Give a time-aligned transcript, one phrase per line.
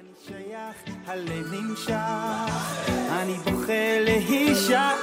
[0.00, 1.92] אני שייך, הלב נמשך,
[3.10, 4.94] אני בוכה להישאר.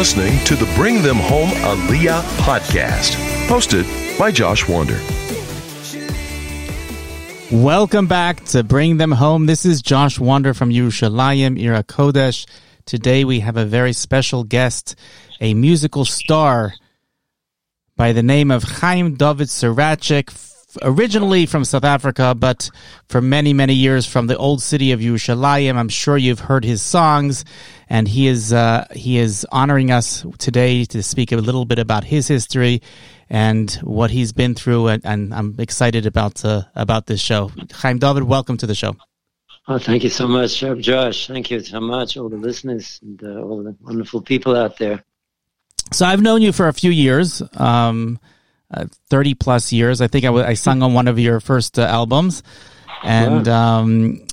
[0.00, 3.10] Listening to the Bring Them Home Aliyah podcast,
[3.48, 3.84] hosted
[4.18, 4.98] by Josh Wander.
[7.52, 9.44] Welcome back to Bring Them Home.
[9.44, 12.46] This is Josh Wander from Yerushalayim, Ir HaKodesh.
[12.86, 14.94] Today we have a very special guest,
[15.38, 16.72] a musical star
[17.94, 20.49] by the name of Chaim David Saracik, f-
[20.82, 22.70] originally from South Africa, but
[23.08, 25.76] for many, many years from the old city of Yerushalayim.
[25.76, 27.44] I'm sure you've heard his songs,
[27.88, 32.04] and he is uh, he is honoring us today to speak a little bit about
[32.04, 32.82] his history
[33.28, 37.50] and what he's been through, and, and I'm excited about uh, about this show.
[37.72, 38.96] Chaim David, welcome to the show.
[39.68, 41.28] Oh, thank you so much, Reb Josh.
[41.28, 45.04] Thank you so much, all the listeners and uh, all the wonderful people out there.
[45.92, 48.18] So I've known you for a few years, um,
[48.72, 50.00] uh, thirty plus years.
[50.00, 52.42] I think I, w- I sung on one of your first uh, albums,
[53.02, 54.26] and um,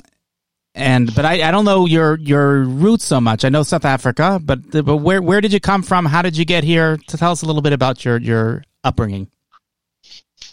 [0.76, 3.46] and but I, I don't know your your roots so much.
[3.46, 6.06] I know South Africa, but but where where did you come from?
[6.06, 6.98] How did you get here?
[6.98, 9.30] To tell us a little bit about your your upbringing.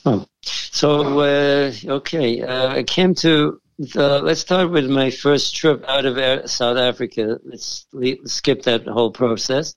[0.06, 3.60] Oh, so uh, okay, uh, I came to.
[3.76, 7.40] The, let's start with my first trip out of South Africa.
[7.42, 9.74] Let's le- skip that whole process.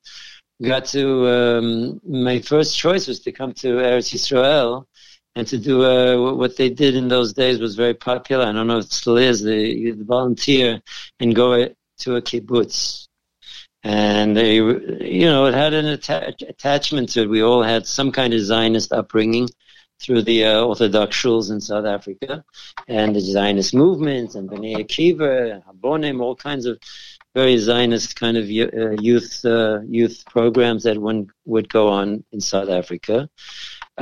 [0.61, 4.85] Got to um, my first choice was to come to Eretz Yisrael
[5.35, 8.45] and to do uh, what they did in those days was very popular.
[8.45, 9.43] I don't know if it still is.
[9.43, 10.81] They volunteer
[11.19, 13.07] and go to a kibbutz,
[13.83, 17.29] and they, you know, it had an atta- attachment to it.
[17.29, 19.47] We all had some kind of Zionist upbringing
[19.99, 22.43] through the uh, Orthodox schools in South Africa,
[22.87, 26.79] and the Zionist movements and Bnei Akiva, Habonim, all kinds of
[27.37, 32.41] very Zionist kind of uh, youth uh, youth programs that one would go on in
[32.41, 33.29] South Africa.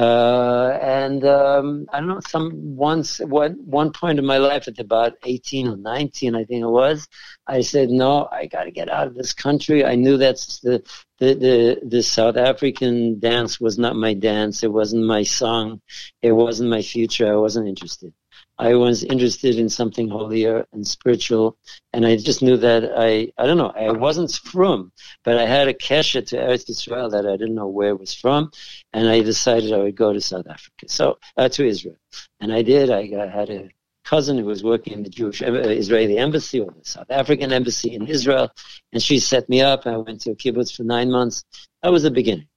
[0.07, 4.79] Uh, and um, I don't know, some once one one point in my life at
[4.79, 7.07] about eighteen or nineteen, I think it was,
[7.45, 9.83] I said, no, I got to get out of this country.
[9.83, 10.75] I knew that's the,
[11.19, 11.55] the the
[11.95, 14.63] the South African dance was not my dance.
[14.63, 15.81] It wasn't my song.
[16.21, 17.27] It wasn't my future.
[17.31, 18.13] I wasn't interested.
[18.57, 21.57] I was interested in something holier and spiritual,
[21.91, 24.91] and I just knew that I I don't know I wasn't from,
[25.23, 28.13] but I had a kesher to Eretz Israel that I didn't know where it was
[28.13, 28.51] from,
[28.93, 31.97] and I decided I would go to South Africa, so uh, to Israel,
[32.39, 32.89] and I did.
[32.89, 33.69] I, I had a
[34.05, 37.93] cousin who was working in the Jewish uh, Israeli embassy or the South African embassy
[37.93, 38.49] in Israel,
[38.93, 39.85] and she set me up.
[39.85, 41.43] I went to a kibbutz for nine months.
[41.83, 42.47] That was the beginning.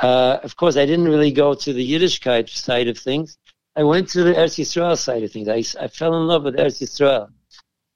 [0.00, 3.38] Uh, of course, I didn't really go to the Yiddishkeit side of things.
[3.78, 5.48] I went to the Eretz Yisrael side of things.
[5.48, 7.28] I, I fell in love with Eretz Yisrael.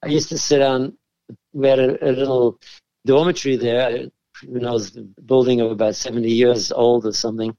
[0.00, 0.97] I used to sit on,
[1.53, 2.60] we had a, a little
[3.04, 4.06] dormitory there,
[4.42, 7.56] who knows, the building of about 70 years old or something,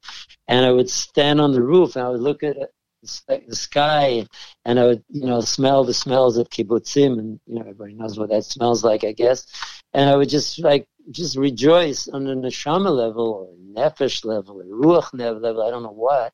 [0.48, 2.66] and I would stand on the roof and I would look at uh,
[3.28, 4.26] it, the sky
[4.64, 8.18] and I would, you know, smell the smells of kibbutzim and, you know, everybody knows
[8.18, 9.46] what that smells like, I guess.
[9.92, 14.64] And I would just like, just rejoice on a neshama level or nefesh level or
[14.64, 16.32] ruach level, I don't know what.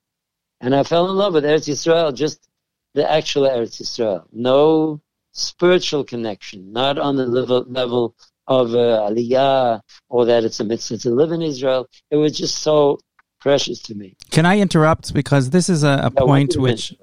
[0.60, 2.48] And I fell in love with Eretz Yisrael, just
[2.94, 4.24] the actual Eretz Yisrael.
[4.32, 5.00] No
[5.32, 8.14] spiritual connection, not on the level, level
[8.46, 11.88] of uh, Aliyah or that it's a mitzvah to live in Israel.
[12.10, 12.98] It was just so
[13.40, 14.16] precious to me.
[14.30, 16.94] Can I interrupt because this is a, a No, point which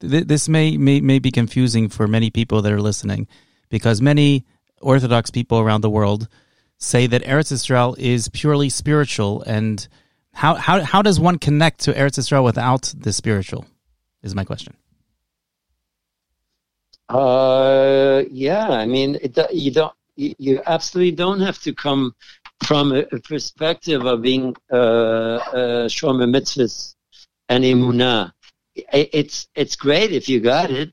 [0.00, 3.28] th- this may, may may be confusing for many people that are listening
[3.70, 4.44] because many
[4.82, 6.28] Orthodox people around the world
[6.78, 9.88] say that Eretz Israel is purely spiritual and
[10.36, 13.64] how, how how does one connect to Eretz Israel without the spiritual?
[14.22, 14.74] Is my question.
[17.08, 22.14] Uh, yeah, I mean, it, you don't, you, absolutely don't have to come
[22.64, 26.96] from a, a perspective of being uh, uh, shomer mitzvahs
[27.48, 28.32] and emunah.
[28.74, 30.92] It, it's it's great if you got it,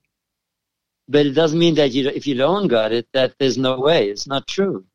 [1.10, 4.10] but it doesn't mean that you if you don't got it that there's no way.
[4.10, 4.86] It's not true.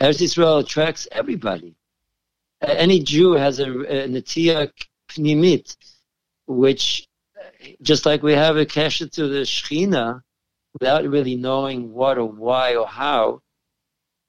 [0.00, 1.74] Eretz Israel attracts everybody.
[2.62, 4.70] Uh, Any Jew has a, a netiya
[5.10, 5.76] pnimit,
[6.46, 7.06] which
[7.82, 10.22] just like we have a kesher to the Shechina,
[10.78, 13.40] without really knowing what or why or how,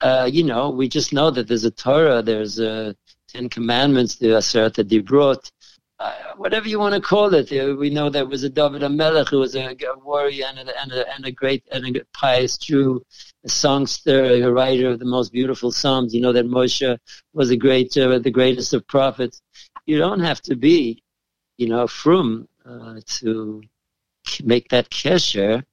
[0.00, 2.94] uh, you know, we just know that there's a Torah, there's a
[3.28, 5.50] Ten Commandments, the Aseret Dibrot,
[6.00, 7.50] uh, whatever you want to call it.
[7.50, 10.92] We know there was a David HaMelech who was a, a warrior and a, and,
[10.92, 13.04] a, and a great and a pious Jew,
[13.44, 16.14] a songster, a writer of the most beautiful psalms.
[16.14, 16.98] You know that Moshe
[17.32, 19.40] was a great, uh, the greatest of prophets.
[19.86, 21.02] You don't have to be,
[21.56, 23.62] you know, from uh, to
[24.44, 25.64] make that kesher.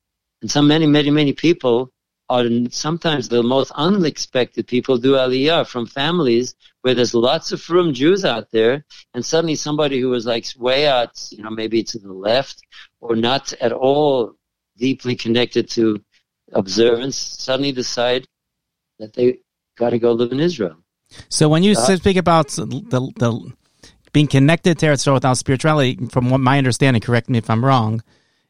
[0.41, 1.91] And so many, many, many people
[2.29, 7.93] are sometimes the most unexpected people do aliyah from families where there's lots of frum
[7.93, 11.99] Jews out there, and suddenly somebody who was like way out, you know, maybe to
[11.99, 12.61] the left
[12.99, 14.33] or not at all
[14.77, 16.03] deeply connected to
[16.53, 18.27] observance, suddenly decide
[18.99, 19.39] that they
[19.77, 20.77] got to go live in Israel.
[21.29, 23.53] So when you uh, speak about the the
[24.13, 28.01] being connected to Eretz without spirituality, from what my understanding, correct me if I'm wrong,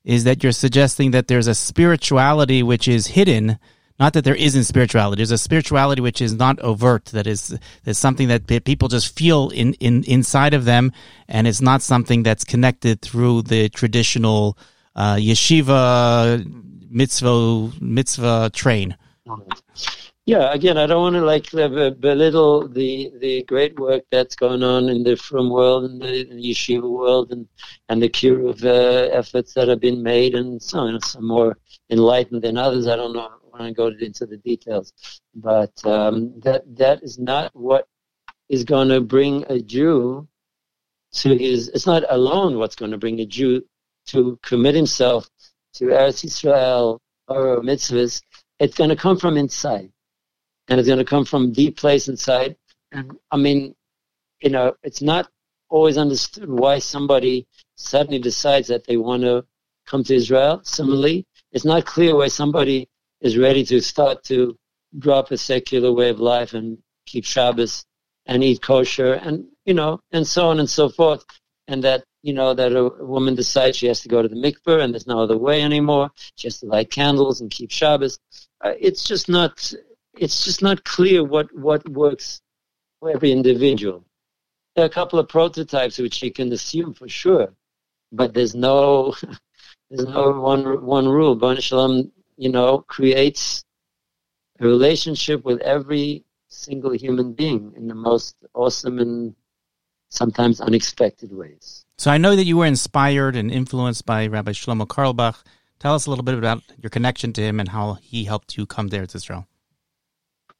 [0.05, 3.57] is that you're suggesting that there's a spirituality which is hidden.
[3.99, 5.19] Not that there isn't spirituality.
[5.19, 7.05] There's a spirituality which is not overt.
[7.05, 10.91] That is, that's something that people just feel in, in inside of them,
[11.27, 14.57] and it's not something that's connected through the traditional
[14.95, 16.45] uh, yeshiva
[16.89, 18.95] mitzvah mitzvah train.
[20.27, 24.89] Yeah, again, I don't want to like belittle the the great work that's going on
[24.89, 27.47] in the frum world and the, the yeshiva world and
[27.89, 31.57] and the kiruv uh, efforts that have been made and some some more
[31.91, 32.87] enlightened than others.
[32.87, 33.29] I don't know.
[33.51, 34.93] when I go into the details,
[35.35, 37.87] but um, that that is not what
[38.49, 40.27] is going to bring a Jew
[41.21, 41.69] to his.
[41.69, 43.63] It's not alone what's going to bring a Jew
[44.07, 45.29] to commit himself
[45.75, 48.23] to Eretz Yisrael or mitzvahs.
[48.59, 49.91] It's going to come from inside
[50.67, 52.55] and it's going to come from deep place inside.
[52.91, 53.75] And I mean,
[54.41, 55.29] you know, it's not
[55.69, 59.45] always understood why somebody suddenly decides that they want to
[59.85, 60.61] come to Israel.
[60.63, 62.89] Similarly, it's not clear why somebody
[63.21, 64.57] is ready to start to
[64.97, 67.85] drop a secular way of life and keep Shabbos
[68.25, 71.23] and eat kosher and, you know, and so on and so forth.
[71.67, 74.83] And that, you know, that a woman decides she has to go to the mikveh
[74.83, 76.11] and there's no other way anymore.
[76.35, 78.19] She has to light candles and keep Shabbos.
[78.61, 79.73] Uh, it's just not,
[80.17, 82.41] it's just not clear what, what works
[82.99, 84.05] for every individual.
[84.75, 87.53] There are a couple of prototypes which you can assume for sure,
[88.11, 89.15] but there's no
[89.89, 91.35] there's no one one rule.
[91.35, 93.63] Bon Shalom, you know, creates
[94.59, 99.35] a relationship with every single human being in the most awesome and
[100.09, 101.85] sometimes unexpected ways.
[101.97, 105.43] So I know that you were inspired and influenced by Rabbi Shlomo Carlebach.
[105.79, 108.65] Tell us a little bit about your connection to him and how he helped you
[108.65, 109.47] come there to Israel.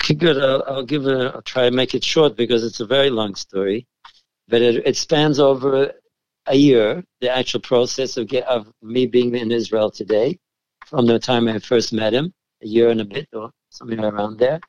[0.06, 0.38] Okay, good.
[0.38, 1.34] I'll, I'll give it.
[1.34, 3.88] I'll try and make it short because it's a very long story,
[4.48, 5.94] but it, it spans over
[6.46, 7.04] a year.
[7.22, 10.38] The actual process of get, of me being in Israel today,
[10.86, 12.31] from the time I first met him,
[12.62, 14.60] a year and a bit or somewhere around there.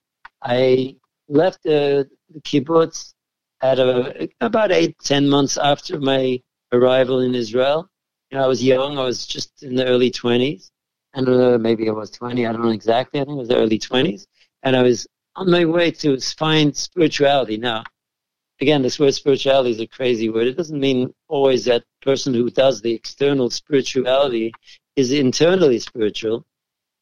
[0.43, 0.97] I
[1.29, 3.13] left the, the kibbutz
[3.61, 6.41] at a, about eight, ten months after my
[6.73, 7.91] arrival in Israel.
[8.31, 8.99] You know, I was young.
[8.99, 10.71] I was just in the early twenties,
[11.13, 12.47] and uh, maybe I was twenty.
[12.47, 13.21] I don't know exactly.
[13.21, 14.27] I think it was the early twenties,
[14.63, 15.07] and I was
[15.37, 17.59] on my way to find spirituality.
[17.59, 17.85] Now,
[18.61, 20.47] again, this word spirituality is a crazy word.
[20.47, 24.53] It doesn't mean always that person who does the external spirituality
[24.97, 26.47] is internally spiritual,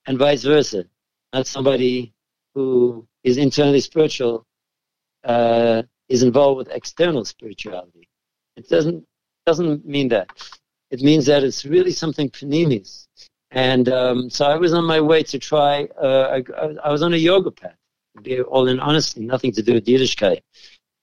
[0.07, 0.85] and vice versa.
[1.33, 2.13] Not somebody
[2.55, 4.47] who is internally spiritual
[5.23, 8.09] uh, is involved with external spirituality.
[8.57, 9.07] It doesn't
[9.47, 10.29] doesn't mean that.
[10.91, 13.07] It means that it's really something panimis.
[13.51, 15.89] And um, so I was on my way to try.
[16.01, 17.77] Uh, I, I was on a yoga path
[18.23, 20.41] be all in honesty, nothing to do with Yiddishkeit,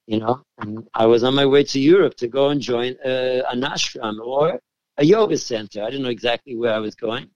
[0.08, 0.42] you know.
[0.60, 4.20] And I was on my way to Europe to go and join a, an ashram
[4.20, 4.60] or
[4.98, 5.84] a yoga center.
[5.84, 7.30] I didn't know exactly where I was going,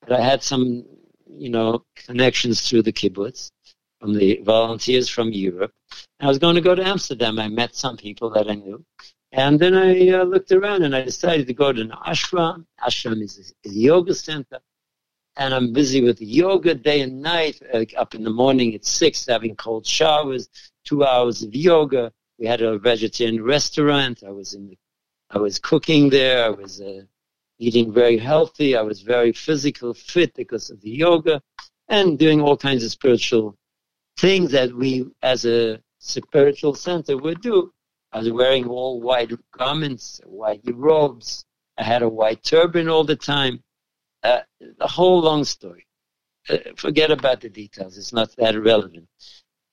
[0.00, 0.84] but I had some,
[1.28, 3.50] you know, connections through the kibbutz
[4.00, 5.72] from the volunteers from Europe.
[6.18, 7.38] And I was going to go to Amsterdam.
[7.38, 8.84] I met some people that I knew.
[9.32, 12.64] And then I uh, looked around and I decided to go to an ashram.
[12.82, 14.60] Ashram is a, a yoga center
[15.36, 17.60] and I'm busy with yoga day and night.
[17.72, 20.48] Like up in the morning at six, having cold showers,
[20.84, 22.12] two hours of yoga.
[22.38, 24.22] We had a vegetarian restaurant.
[24.26, 24.78] I was in, the,
[25.30, 26.44] I was cooking there.
[26.44, 27.02] I was uh,
[27.58, 28.76] eating very healthy.
[28.76, 31.42] I was very physical fit because of the yoga,
[31.88, 33.56] and doing all kinds of spiritual
[34.18, 37.72] things that we, as a spiritual center, would do.
[38.12, 41.44] I was wearing all white garments, white robes.
[41.78, 43.62] I had a white turban all the time.
[44.22, 44.40] Uh,
[44.78, 45.86] the whole long story.
[46.48, 47.96] Uh, forget about the details.
[47.96, 49.08] It's not that relevant.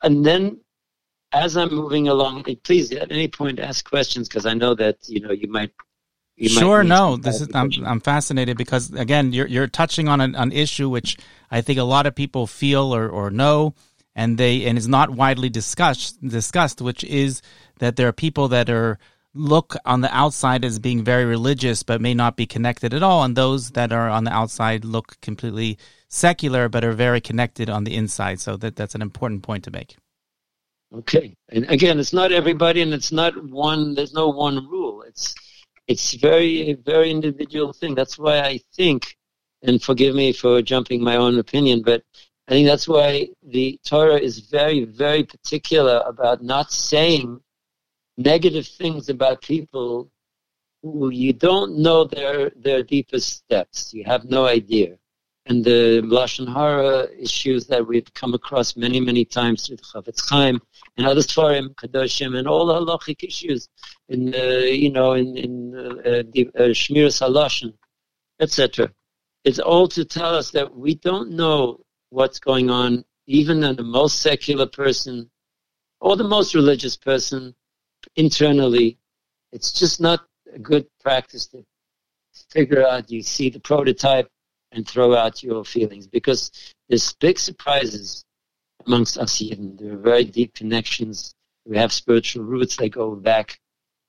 [0.04, 0.60] And then,
[1.32, 5.20] as I'm moving along, please at any point ask questions because I know that you
[5.20, 5.72] know you might.
[6.36, 6.84] You sure.
[6.84, 7.18] Might no.
[7.18, 7.50] This is.
[7.54, 7.72] I'm.
[7.86, 11.18] I'm fascinated because again, you're you're touching on an, an issue which
[11.50, 13.74] I think a lot of people feel or or know,
[14.16, 17.42] and they and is not widely discussed discussed, which is
[17.80, 19.00] that there are people that are
[19.38, 23.24] look on the outside as being very religious but may not be connected at all,
[23.24, 25.78] and those that are on the outside look completely
[26.10, 28.40] secular but are very connected on the inside.
[28.40, 29.96] So that that's an important point to make.
[30.94, 33.94] Okay, and again, it's not everybody, and it's not one.
[33.94, 35.02] There's no one rule.
[35.02, 35.36] It's
[35.88, 37.94] it's very a very individual thing.
[37.96, 39.18] That's why I think,
[39.64, 42.04] and forgive me for jumping my own opinion, but
[42.48, 47.42] I think that's why the Torah is very very particular about not saying
[48.18, 50.10] negative things about people
[50.82, 53.94] who you don't know their their deepest depths.
[53.94, 54.98] You have no idea
[55.48, 60.30] and the lashon hara issues that we've come across many, many times through the Chafetz
[60.30, 60.62] Chaim
[60.98, 63.70] and other Sfarim, Kadoshim, and all the halachic issues
[64.10, 67.74] in, uh, you know, in, in uh, the uh, Shmiras Halashon,
[68.42, 68.92] etc.
[69.46, 73.84] It's all to tell us that we don't know what's going on, even in the
[73.84, 75.30] most secular person
[76.02, 77.56] or the most religious person
[78.16, 78.98] internally.
[79.52, 81.64] It's just not a good practice to
[82.50, 83.12] figure out.
[83.12, 84.30] You see the prototype
[84.72, 86.52] and throw out your feelings because
[86.90, 88.24] there's big surprises
[88.86, 89.76] amongst us even.
[89.78, 91.34] There are very deep connections.
[91.66, 93.60] We have spiritual roots that go back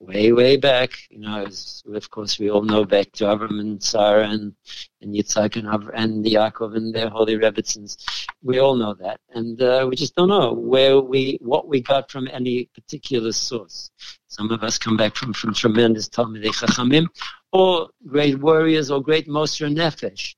[0.00, 0.90] way, way back.
[1.10, 4.54] You know, as, of course, we all know back to Avram and Sarah and,
[5.00, 7.96] and Yitzhak and, Avram, and Yaakov and their holy Rebbitzins.
[8.42, 9.20] We all know that.
[9.30, 13.90] And uh, we just don't know where we, what we got from any particular source.
[14.28, 17.06] Some of us come back from, from tremendous Talmidei Chachamim
[17.52, 20.34] or great warriors or great Moser Nefesh.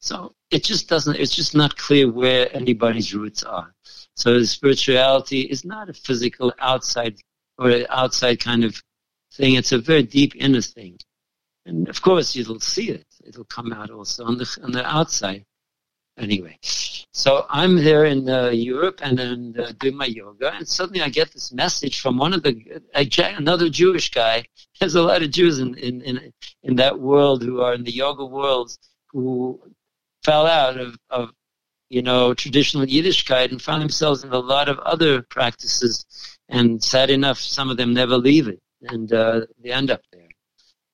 [0.00, 3.74] So it just doesn't, it's just not clear where anybody's roots are.
[4.14, 7.16] So spirituality is not a physical outside
[7.58, 8.82] or an outside kind of
[9.34, 9.54] thing.
[9.54, 10.98] It's a very deep inner thing.
[11.66, 13.06] And of course you'll see it.
[13.26, 15.44] It'll come out also on the, on the outside.
[16.18, 16.58] Anyway,
[17.12, 21.10] so I'm there in uh, Europe and then uh, doing my yoga, and suddenly I
[21.10, 22.82] get this message from one of the
[23.36, 24.44] another Jewish guy.
[24.80, 26.32] There's a lot of Jews in, in in
[26.64, 28.80] in that world who are in the yoga worlds
[29.12, 29.60] who
[30.24, 31.30] fell out of, of
[31.88, 36.04] you know, traditional Yiddishkeit and found themselves in a lot of other practices.
[36.48, 40.28] And sad enough, some of them never leave it, and uh, they end up there.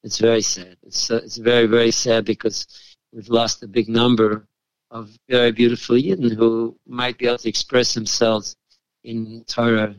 [0.02, 0.76] It's very sad.
[0.82, 2.66] It's uh, it's very very sad because
[3.12, 4.46] we've lost a big number
[4.90, 8.56] of very beautiful Yidden who might be able to express themselves
[9.02, 9.94] in Torah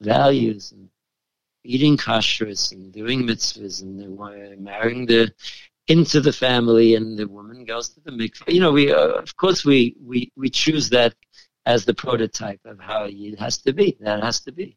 [0.00, 0.88] values and
[1.64, 5.32] eating kashrus and doing mitzvahs and marrying the
[5.86, 8.52] into the family and the woman goes to the mikveh.
[8.52, 11.14] You know, we, uh, of course, we, we, we choose that
[11.66, 13.96] as the prototype of how it has to be.
[14.00, 14.76] That has to be.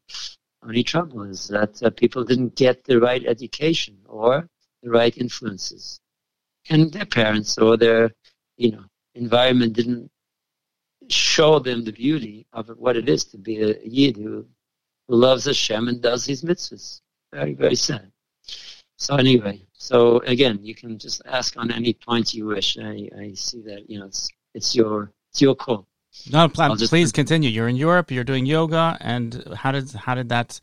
[0.62, 4.48] Only trouble is that uh, people didn't get the right education or
[4.82, 6.00] the right influences.
[6.70, 8.10] And their parents or their,
[8.56, 10.10] you know, environment didn't
[11.08, 14.46] show them the beauty of what it is to be a Yid who,
[15.06, 17.00] who loves Hashem and does his mitzvahs.
[17.32, 18.10] Very, very sad.
[18.96, 22.76] So anyway, so again, you can just ask on any point you wish.
[22.78, 25.86] I, I see that you know it's it's your it's your call.
[26.30, 26.76] No, plan.
[26.76, 27.50] Please continue.
[27.50, 28.10] You're in Europe.
[28.10, 30.60] You're doing yoga, and how did how did that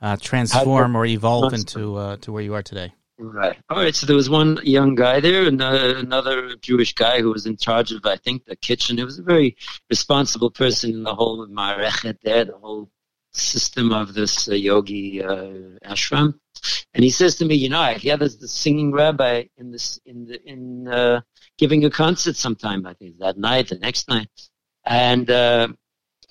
[0.00, 2.92] uh, transform or evolve into uh, to where you are today?
[3.20, 3.58] Right.
[3.68, 3.94] All right.
[3.94, 7.56] So there was one young guy there, and uh, another Jewish guy who was in
[7.56, 8.98] charge of, I think, the kitchen.
[8.98, 9.56] It was a very
[9.90, 12.90] responsible person in the whole Marechet there, the whole
[13.32, 15.50] system of this uh, yogi uh,
[15.84, 16.34] ashram.
[16.94, 19.98] And he says to me, you know, I hear there's the singing rabbi in this
[20.04, 21.20] in the in uh,
[21.56, 22.86] giving a concert sometime.
[22.86, 24.28] I think that night, the next night,
[24.88, 25.68] and uh,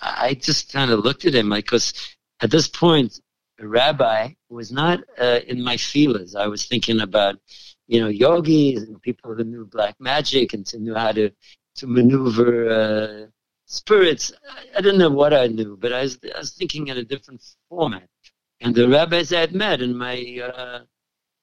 [0.01, 1.93] I just kind of looked at him like, because
[2.41, 3.21] at this point,
[3.59, 6.35] a rabbi was not uh, in my feelers.
[6.35, 7.35] I was thinking about,
[7.87, 11.29] you know, yogis and people who knew black magic and to knew how to
[11.75, 13.27] to maneuver uh,
[13.65, 14.31] spirits.
[14.49, 17.03] I, I didn't know what I knew, but I was, I was thinking in a
[17.03, 18.09] different format.
[18.61, 20.79] And the rabbis I had met in my uh,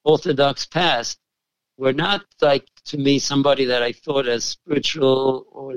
[0.03, 1.19] Orthodox past
[1.77, 5.77] were not like to me somebody that I thought as spiritual or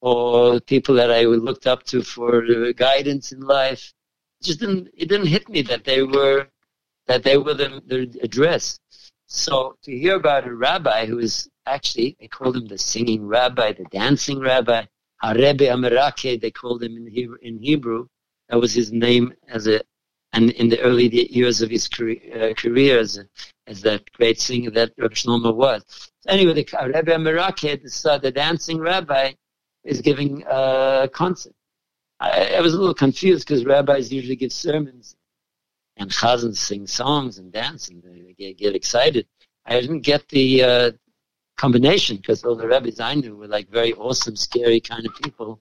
[0.00, 3.92] or people that I looked up to for guidance in life.
[4.40, 6.48] It just didn't it didn't hit me that they were
[7.06, 8.78] that they were the, the address.
[9.26, 13.72] So to hear about a rabbi who is actually they called him the singing rabbi,
[13.72, 14.84] the dancing rabbi,
[15.22, 18.06] Harebe Amerake, they called him in Hebrew, in Hebrew.
[18.48, 19.80] That was his name as a
[20.32, 23.18] and in the early years of his career, uh, career as,
[23.66, 25.82] as, that great singer that Rabbi Shlomo was.
[26.20, 29.32] So anyway, the Rabbi Merake, the, the dancing rabbi,
[29.86, 31.54] is giving a concert.
[32.20, 35.16] I, I was a little confused because rabbis usually give sermons
[35.96, 39.26] and chazans sing songs and dance and they get, get excited.
[39.64, 40.90] I didn't get the uh,
[41.56, 45.60] combination because all the rabbis I knew were like very awesome, scary kind of people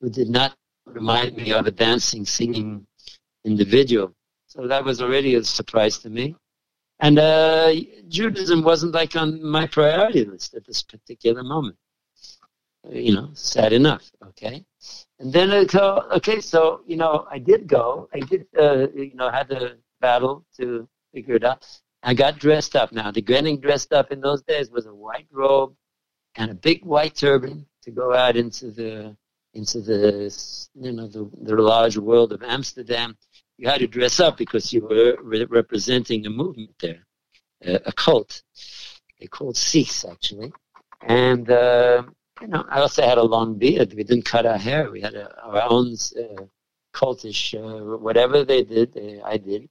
[0.00, 0.54] who did not
[0.86, 2.86] remind me of a dancing, singing
[3.44, 4.14] individual.
[4.46, 6.36] So that was already a surprise to me.
[7.00, 7.72] And uh,
[8.08, 11.76] Judaism wasn't like on my priority list at this particular moment.
[12.90, 14.10] You know, sad enough.
[14.28, 14.64] Okay.
[15.20, 18.08] And then, uh, okay, so, you know, I did go.
[18.12, 21.64] I did, uh, you know, had to battle to figure it out.
[22.02, 23.12] I got dressed up now.
[23.12, 25.74] The getting dressed up in those days was a white robe
[26.34, 29.16] and a big white turban to go out into the
[29.54, 30.34] into the
[30.74, 33.16] you know the, the large world of Amsterdam.
[33.58, 37.06] You had to dress up because you were re- representing a movement there,
[37.62, 38.42] a, a cult.
[39.20, 40.52] They called Sikhs actually,
[41.02, 42.02] and uh,
[42.42, 43.94] you know I also had a long beard.
[43.94, 44.90] We didn't cut our hair.
[44.90, 46.42] We had a, our own uh,
[46.92, 48.98] cultish uh, whatever they did.
[49.24, 49.68] I did,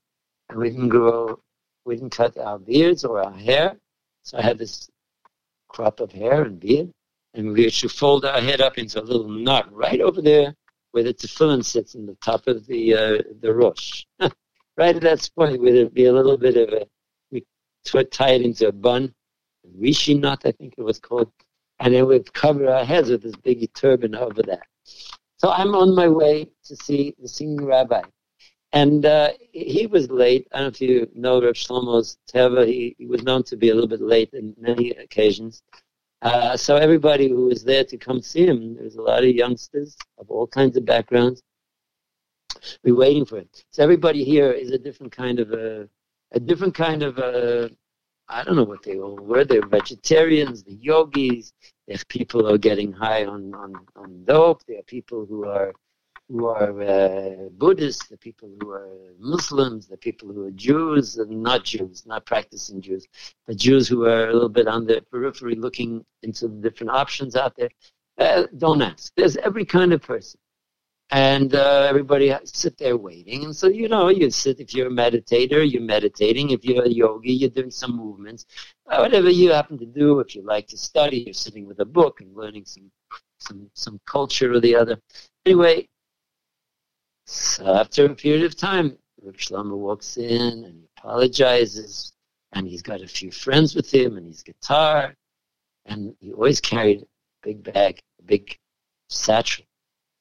[0.49, 1.39] and we didn't grow.
[1.85, 3.77] We didn't cut our beards or our hair.
[4.23, 4.89] So I had this
[5.67, 6.91] crop of hair and beard,
[7.33, 10.55] and we should fold our head up into a little knot right over there
[10.91, 14.05] where the tefillin sits in the top of the uh, the rosh.
[14.77, 16.87] right at that spot where there'd be a little bit of a,
[17.31, 17.43] we
[18.05, 19.13] tie it into a bun,
[19.77, 21.31] rishi knot, I think it was called,
[21.81, 24.67] and then we'd cover our heads with this big turban over that.
[25.37, 28.03] So I'm on my way to see the senior rabbi.
[28.71, 30.47] And uh, he was late.
[30.53, 32.65] I don't know if you know Reb Shlomo's Teva.
[32.65, 35.63] He, he was known to be a little bit late in many occasions.
[36.21, 39.35] Uh, so everybody who was there to come see him, there was a lot of
[39.35, 41.41] youngsters of all kinds of backgrounds.
[42.83, 43.65] We waiting for it.
[43.71, 45.89] So everybody here is a different kind of a,
[46.31, 47.71] a different kind of a,
[48.31, 49.43] I don't know what they all were.
[49.43, 51.53] They're vegetarians, the yogis.
[51.87, 54.63] There's people who are getting high on, on, on dope.
[54.65, 55.73] There are people who are
[56.29, 58.87] who are uh, Buddhists, the people who are
[59.19, 63.05] Muslims, the people who are Jews and not Jews, not practicing Jews,
[63.45, 67.35] but Jews who are a little bit on the periphery looking into the different options
[67.35, 67.69] out there.
[68.17, 69.11] Uh, don't ask.
[69.17, 70.39] There's every kind of person.
[71.13, 73.43] And uh, everybody sit there waiting.
[73.43, 76.51] And so, you know, you sit, if you're a meditator, you're meditating.
[76.51, 78.45] If you're a yogi, you're doing some movements.
[78.87, 81.85] Uh, whatever you happen to do, if you like to study, you're sitting with a
[81.85, 82.89] book and learning some,
[83.39, 84.97] some, some culture or the other.
[85.45, 85.89] Anyway,
[87.25, 92.13] so after a period of time, Reb Shlomo walks in and he apologizes,
[92.53, 95.13] and he's got a few friends with him and his guitar,
[95.85, 97.05] and he always carried a
[97.43, 98.57] big bag, a big
[99.09, 99.65] satchel,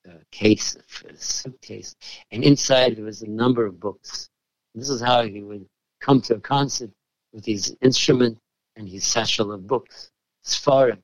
[0.07, 0.77] a case,
[1.15, 1.95] suitcase,
[2.31, 4.29] and inside there was a number of books.
[4.75, 5.67] This is how he would
[6.01, 6.91] come to a concert
[7.33, 8.39] with his instrument
[8.77, 10.11] and his satchel of books,
[10.45, 11.03] Sfarim,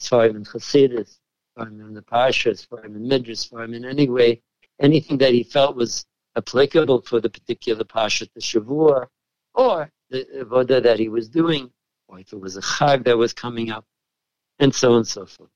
[0.00, 1.18] Sfarim in Chassidus,
[1.56, 4.42] Sfarim in the Parshas, Sfarim in Midrash, Sfarim in any way
[4.80, 6.04] anything that he felt was
[6.36, 9.06] applicable for the particular Parsha, the Shavua,
[9.54, 11.70] or the Avodah that he was doing,
[12.08, 13.84] or if it was a Chag that was coming up,
[14.58, 15.50] and so on and so forth.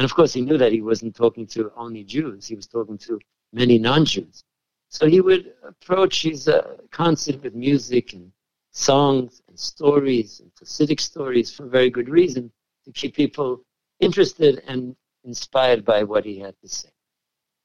[0.00, 2.96] And of course, he knew that he wasn't talking to only Jews, he was talking
[2.98, 3.20] to
[3.52, 4.42] many non Jews.
[4.88, 8.32] So he would approach his uh, concert with music and
[8.72, 12.50] songs and stories and Hasidic stories for very good reason
[12.86, 13.62] to keep people
[14.00, 16.88] interested and inspired by what he had to say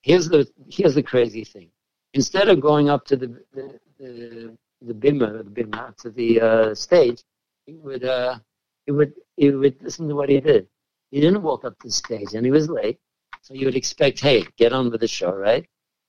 [0.05, 1.69] here's the here's the crazy thing.
[2.13, 6.75] Instead of going up to the the the, the bima, the bima to the uh,
[6.75, 7.23] stage,
[7.65, 8.37] he would uh,
[8.85, 10.67] he would he would listen to what he did.
[11.11, 12.99] He didn't walk up to the stage, and he was late.
[13.41, 15.65] So you would expect, hey, get on with the show, right?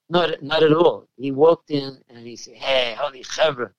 [0.09, 1.07] Not not at all.
[1.17, 3.71] He walked in and he said, hey, holy chevra,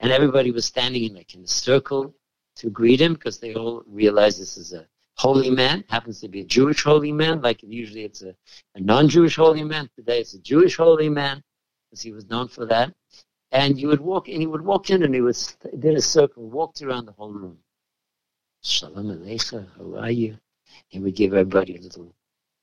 [0.00, 2.14] and everybody was standing in like in a circle
[2.56, 4.86] to greet him because they all realized this is a
[5.16, 8.34] holy man, happens to be a Jewish holy man, like usually it's a,
[8.74, 9.88] a non-Jewish holy man.
[9.96, 11.42] Today it's a Jewish holy man,
[11.88, 12.92] because he was known for that.
[13.52, 16.48] And you would walk, and he would walk in, and he was did a circle,
[16.48, 17.58] walked around the whole room.
[18.62, 20.36] Shalom aleichem, how are you?
[20.88, 22.14] He would give everybody a little,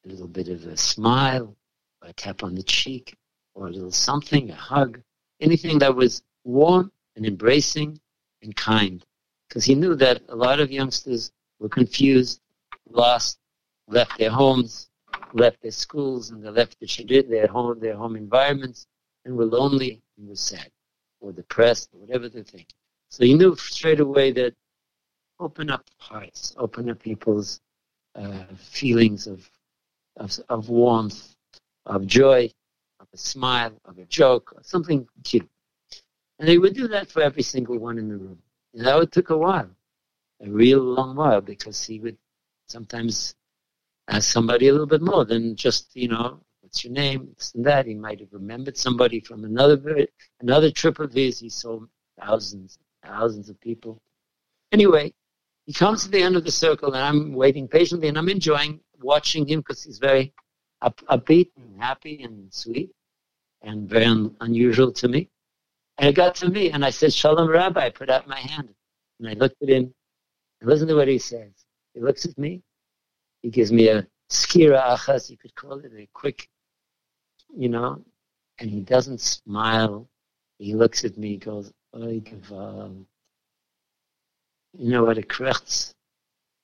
[0.06, 1.56] a little bit of a smile,
[2.02, 3.16] or a tap on the cheek,
[3.56, 5.02] or a little something, a hug,
[5.40, 8.00] anything that was warm and embracing
[8.42, 9.06] and kind,
[9.48, 12.42] because he knew that a lot of youngsters were confused
[12.90, 13.40] lost,
[13.88, 14.90] left their homes,
[15.34, 18.88] left their schools, and they left their, their home, their home environments,
[19.26, 20.70] and were lonely and were sad
[21.20, 22.66] or depressed or whatever the thing.
[23.10, 24.54] So he knew straight away that
[25.40, 27.60] open up hearts, open up people's
[28.16, 29.50] uh, feelings of,
[30.18, 31.36] of, of warmth,
[31.86, 32.50] of joy,
[33.00, 35.50] of a smile, of a joke, something cute.
[36.40, 38.40] And they would do that for every single one in the room.
[38.74, 39.70] And that took a while,
[40.42, 42.18] a real long while, because he would
[42.68, 43.36] sometimes
[44.08, 47.66] ask somebody a little bit more than just, you know, what's your name, this and
[47.66, 47.86] that.
[47.86, 50.08] He might have remembered somebody from another
[50.42, 51.40] another trip of his.
[51.40, 51.80] He saw
[52.20, 54.02] thousands, thousands of people.
[54.72, 55.14] Anyway,
[55.66, 58.80] he comes to the end of the circle, and I'm waiting patiently, and I'm enjoying
[59.02, 60.34] watching him because he's very
[60.82, 62.92] up, upbeat and happy and sweet,
[63.62, 65.30] and very un, unusual to me.
[65.98, 67.86] And it got to me, and I said, Shalom Rabbi.
[67.86, 68.74] I put out my hand,
[69.20, 69.94] and I looked at him,
[70.60, 71.52] and listen to what he says.
[71.94, 72.62] He looks at me,
[73.42, 76.50] he gives me a skira achas, you could call it, a quick,
[77.56, 78.04] you know,
[78.60, 80.10] and he doesn't smile.
[80.58, 82.22] He looks at me, he goes, Oy.
[84.76, 85.94] You know what, it crechts.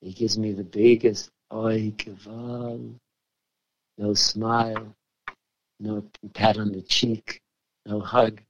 [0.01, 2.95] He gives me the biggest Oy geval.
[3.97, 4.95] No smile,
[5.79, 7.41] no pat on the cheek,
[7.85, 8.41] no hug.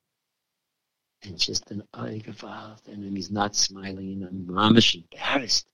[1.24, 2.78] And just an Oy geval.
[2.88, 5.68] And he's not smiling, and I'm mamish embarrassed.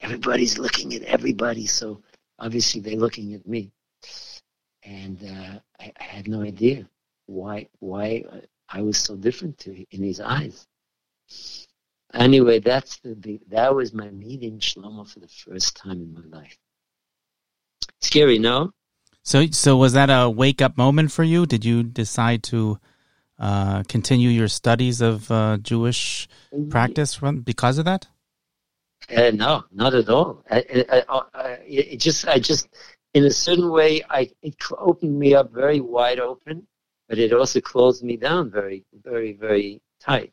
[0.00, 2.02] Everybody's looking at everybody, so
[2.38, 3.72] obviously they're looking at me.
[4.84, 6.88] And uh, I, I had no idea
[7.26, 8.24] why why
[8.68, 10.66] I was so different to in his eyes.
[12.14, 16.56] Anyway, that's the, that was my meeting Shlomo for the first time in my life.
[18.00, 18.72] Scary, no?
[19.22, 21.44] So, so was that a wake up moment for you?
[21.44, 22.78] Did you decide to
[23.38, 26.28] uh, continue your studies of uh, Jewish
[26.70, 28.06] practice from, because of that?
[29.14, 30.42] Uh, no, not at all.
[30.50, 31.02] I, I,
[31.34, 32.68] I, it just, I just,
[33.14, 36.66] in a certain way, I it opened me up very wide open,
[37.08, 40.32] but it also closed me down very, very, very tight.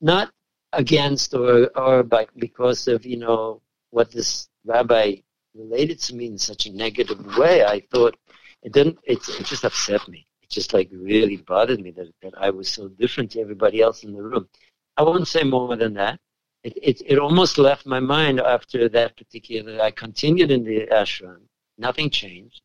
[0.00, 0.32] Not
[0.72, 5.16] against or or by, because of you know what this rabbi
[5.54, 7.64] related to me in such a negative way.
[7.64, 8.16] I thought
[8.62, 8.98] it didn't.
[9.04, 10.26] It, it just upset me.
[10.42, 14.04] It just like really bothered me that that I was so different to everybody else
[14.04, 14.48] in the room.
[14.96, 16.20] I won't say more than that.
[16.64, 19.80] It, it, it almost left my mind after that particular.
[19.80, 21.40] I continued in the ashram.
[21.78, 22.60] Nothing changed,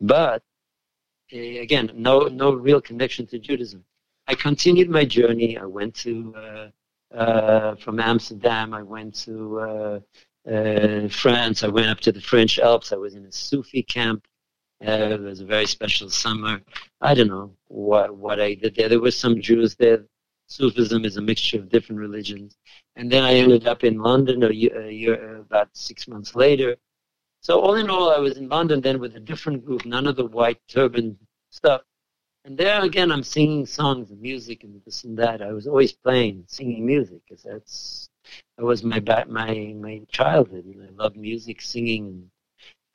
[0.00, 0.42] but
[1.32, 3.84] uh, again, no no real connection to Judaism.
[4.28, 5.58] I continued my journey.
[5.58, 6.68] I went to uh,
[7.14, 8.74] uh, from Amsterdam.
[8.74, 10.00] I went to uh,
[10.50, 11.62] uh, France.
[11.62, 12.92] I went up to the French Alps.
[12.92, 14.26] I was in a Sufi camp.
[14.84, 16.60] Uh, it was a very special summer.
[17.00, 18.88] I don't know what what I did there.
[18.88, 20.04] There were some Jews there.
[20.48, 22.56] Sufism is a mixture of different religions.
[22.96, 26.76] And then I ended up in London a year, a year, about six months later.
[27.40, 30.16] So all in all, I was in London then with a different group, none of
[30.16, 31.16] the white turban
[31.50, 31.82] stuff.
[32.44, 35.42] And there again, I'm singing songs and music and this and that.
[35.42, 38.08] I was always playing, singing music, because that's
[38.58, 40.64] that was my my my childhood.
[40.64, 42.30] And I loved music, singing, and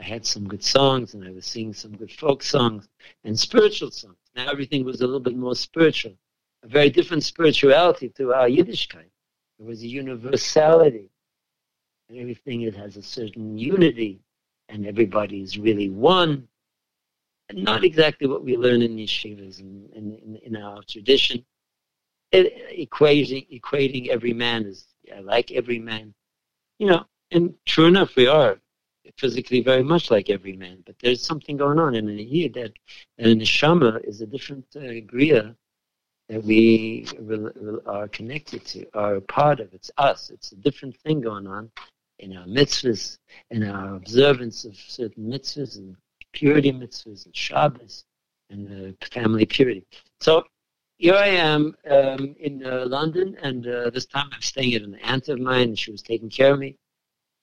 [0.01, 2.89] I had some good songs, and I was singing some good folk songs
[3.23, 4.17] and spiritual songs.
[4.36, 6.17] Now everything was a little bit more spiritual,
[6.63, 9.10] a very different spirituality to our Yiddishkeit.
[9.60, 11.10] There was a universality,
[12.10, 14.19] and everything it has a certain unity,
[14.67, 16.49] and everybody is really one
[17.53, 21.45] not exactly what we learn in yeshivas and in, in, in, our tradition.
[22.31, 26.13] It, equating, equating every man is I like every man,
[26.79, 27.05] you know.
[27.31, 28.60] And true enough, we are
[29.17, 30.83] physically very much like every man.
[30.86, 32.73] But there's something going on in here that,
[33.17, 35.55] that in is a different uh, griya
[36.29, 37.07] that we
[37.86, 39.73] are connected to, are a part of.
[39.73, 40.29] It's us.
[40.29, 41.71] It's a different thing going on
[42.19, 43.17] in our mitzvahs,
[43.51, 45.95] in our observance of certain mitzvahs and
[46.38, 48.06] purity mitzvahs and Shabbos
[48.52, 49.84] and uh, family purity.
[50.19, 50.43] So
[50.97, 54.95] here I am um, in uh, London, and uh, this time I'm staying at an
[55.04, 56.78] aunt of mine, she was taking care of me.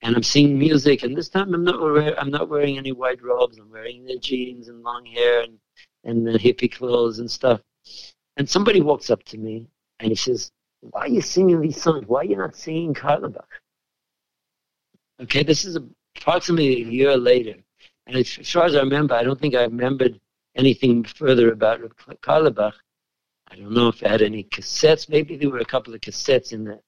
[0.02, 3.22] And I'm singing music, and this time I'm not wearing, I'm not wearing any white
[3.22, 3.59] robes.
[3.59, 5.59] I'm wearing the jeans and long hair and
[6.04, 7.61] and the hippie clothes and stuff.
[8.37, 9.68] And somebody walks up to me
[10.00, 12.07] and he says, "Why are you singing these songs?
[12.07, 13.52] Why are you not singing Carlebach?"
[15.22, 15.78] Okay, this is
[16.16, 17.57] approximately a year later.
[18.06, 20.20] And as far as I remember, I don't think I remembered
[20.54, 21.80] anything further about
[22.22, 22.74] Carlebach.
[23.48, 25.08] I don't know if I had any cassettes.
[25.08, 26.80] Maybe there were a couple of cassettes in the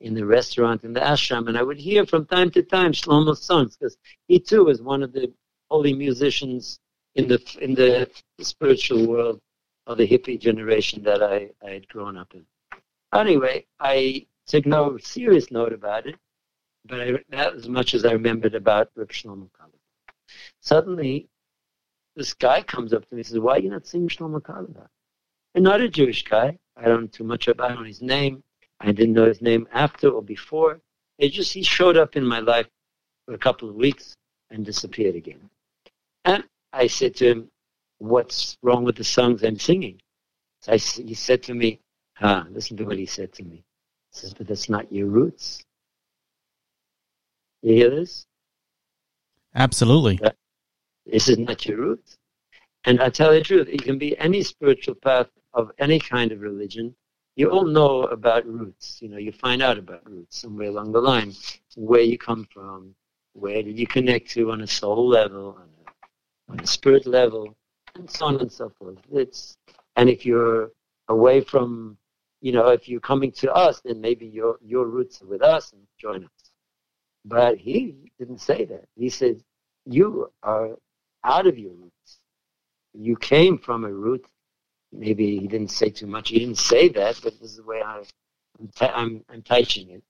[0.00, 3.42] in the restaurant in the ashram, and I would hear from time to time Shlomo's
[3.42, 3.96] songs because
[4.28, 5.32] he too was one of the
[5.70, 6.78] holy musicians
[7.14, 8.10] in the in the
[8.40, 9.40] spiritual world
[9.86, 12.44] of the hippie generation that I, I had grown up in.
[13.14, 16.16] Anyway, I took no serious note about it,
[16.84, 19.48] but I, that as much as I remembered about Reb Shlomo.
[20.60, 21.28] Suddenly,
[22.16, 24.42] this guy comes up to me and says, Why are you not singing Shlomo
[25.56, 26.58] not a Jewish guy.
[26.76, 28.42] I don't know too much about his name.
[28.80, 30.80] I didn't know his name after or before.
[31.18, 32.66] It just he showed up in my life
[33.26, 34.16] for a couple of weeks
[34.50, 35.48] and disappeared again.
[36.24, 37.50] And I said to him,
[37.98, 40.00] What's wrong with the songs I'm singing?
[40.62, 41.80] So I, he said to me,
[42.20, 43.64] Ah, listen to what he said to me.
[44.12, 45.64] He says, But that's not your roots.
[47.62, 48.26] You hear this?
[49.54, 50.18] Absolutely.
[51.06, 52.18] This is not your roots.
[52.84, 56.32] And I tell you the truth, it can be any spiritual path of any kind
[56.32, 56.94] of religion.
[57.36, 59.00] You all know about roots.
[59.00, 61.32] You know, you find out about roots somewhere along the line,
[61.76, 62.94] where you come from,
[63.32, 67.56] where did you connect to on a soul level, on a, on a spirit level,
[67.96, 68.98] and so on and so forth.
[69.12, 69.56] It's
[69.96, 70.70] and if you're
[71.08, 71.96] away from
[72.40, 75.72] you know, if you're coming to us, then maybe your your roots are with us
[75.72, 76.43] and join us.
[77.24, 78.84] But he didn't say that.
[78.96, 79.42] He said,
[79.86, 80.76] you are
[81.24, 82.18] out of your roots.
[82.92, 84.26] You came from a root.
[84.92, 86.28] Maybe he didn't say too much.
[86.28, 88.02] He didn't say that, but this is the way I,
[88.60, 90.02] I'm, I'm, I'm teaching it.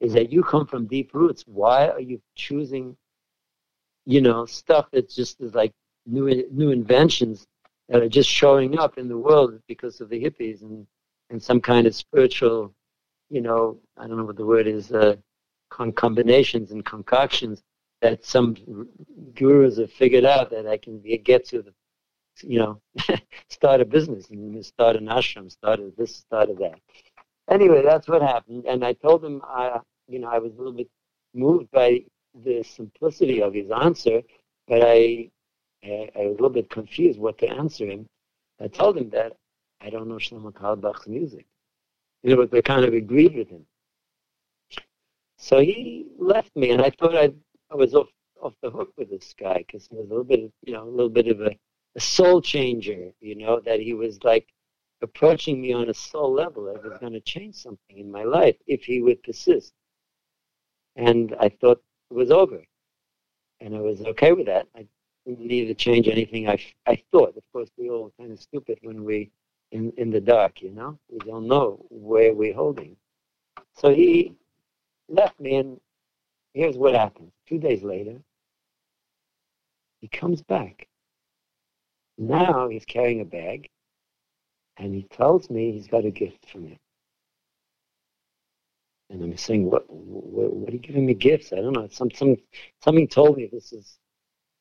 [0.00, 1.42] Is that you come from deep roots.
[1.46, 2.96] Why are you choosing,
[4.06, 5.72] you know, stuff that's just like
[6.06, 7.46] new new inventions
[7.88, 10.86] that are just showing up in the world because of the hippies and
[11.30, 12.72] and some kind of spiritual,
[13.28, 15.16] you know, I don't know what the word is, uh,
[15.70, 17.62] con- combinations and concoctions
[18.00, 18.56] that some
[19.34, 21.74] gurus have figured out that I can get to the,
[22.42, 22.80] you know,
[23.48, 26.80] start a business and start an ashram, start a this, start a that.
[27.50, 30.72] Anyway, that's what happened, and I told him, I, you know, I was a little
[30.72, 30.88] bit
[31.34, 32.00] moved by
[32.44, 34.22] the simplicity of his answer,
[34.66, 35.30] but I,
[35.82, 38.06] I, I was a little bit confused what to answer him.
[38.60, 39.36] I told him that
[39.80, 41.46] I don't know Shlomo Carlebach's music.
[42.22, 43.64] You know, but they kind of agreed with him.
[45.38, 47.34] So he left me, and I thought I'd,
[47.70, 48.08] I was off
[48.40, 50.90] off the hook with this guy because he was a little bit, you know, a
[50.90, 51.56] little bit of a,
[51.96, 53.12] a soul changer.
[53.20, 54.48] You know, that he was like
[55.02, 58.56] approaching me on a soul level that was going to change something in my life
[58.66, 59.72] if he would persist.
[60.96, 62.62] And I thought it was over,
[63.60, 64.66] and I was okay with that.
[64.76, 64.86] I
[65.26, 66.48] didn't need to change anything.
[66.48, 69.30] I I thought, of course, we all kind of stupid when we
[69.72, 70.98] in, in the dark, you know?
[71.08, 72.96] We don't know where we're holding.
[73.74, 74.34] So he
[75.08, 75.80] left me, and
[76.54, 77.32] here's what happened.
[77.48, 78.20] Two days later,
[80.00, 80.88] he comes back.
[82.16, 83.68] Now he's carrying a bag,
[84.76, 86.78] and he tells me he's got a gift for me.
[89.10, 91.52] And I'm saying, what, what, what are you giving me gifts?
[91.52, 91.88] I don't know.
[91.90, 92.36] Some, some,
[92.84, 93.98] something told me this is,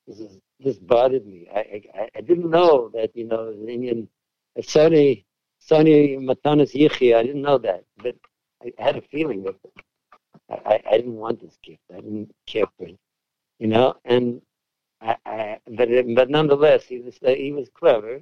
[0.07, 1.47] this is, this bothered me.
[1.53, 4.07] I, I, I didn't know that, you know, Indian
[4.59, 5.25] Sony,
[5.61, 8.15] Sony Matanas Yichi, I didn't know that, but
[8.63, 9.55] I had a feeling that
[10.49, 11.81] I, I didn't want this gift.
[11.93, 12.97] I didn't care for it,
[13.59, 13.95] you know.
[14.05, 14.41] And
[15.01, 18.21] I, I but but nonetheless, he was uh, he was clever.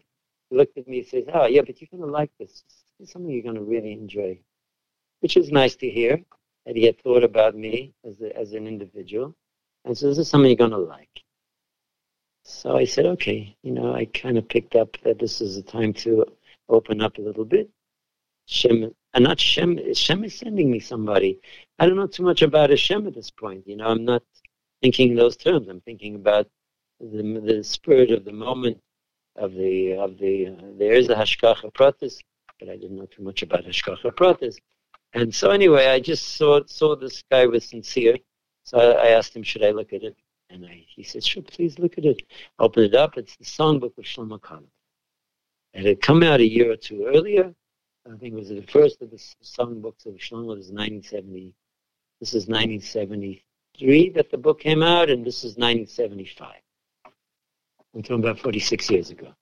[0.50, 2.64] He looked at me and says, "Oh yeah, but you're gonna like this.
[3.00, 4.40] It's something you're gonna really enjoy,"
[5.22, 6.22] which was nice to hear
[6.66, 9.36] that he had thought about me as a, as an individual,
[9.86, 11.22] and so this is something you're gonna like.
[12.48, 15.64] So I said, okay, you know, I kind of picked up that this is a
[15.64, 16.26] time to
[16.70, 17.70] open up a little bit.
[18.46, 21.40] Shem, and not Shem, Shem is sending me somebody.
[21.80, 23.66] I don't know too much about Hashem at this point.
[23.66, 24.22] You know, I'm not
[24.82, 25.70] thinking in those terms.
[25.70, 26.48] I'm thinking about
[27.00, 28.78] the, the spirit of the moment
[29.38, 32.20] of the of the uh, there is a hashgacha pratis,
[32.60, 34.58] but I didn't know too much about hashgacha pratis.
[35.14, 38.18] And so anyway, I just saw saw this guy was sincere.
[38.64, 40.18] So I, I asked him, should I look at it?
[40.50, 42.22] And I, he said, sure, please look at it.
[42.60, 43.18] Open it up.
[43.18, 44.68] It's the songbook of Shlomo Kalem.
[45.74, 47.54] It had come out a year or two earlier.
[48.06, 50.56] I think it was the first of the songbooks of Shlomo.
[50.56, 51.54] This is 1970.
[52.20, 56.54] This is 1973 that the book came out, and this is 1975.
[57.94, 59.34] We're talking about 46 years ago.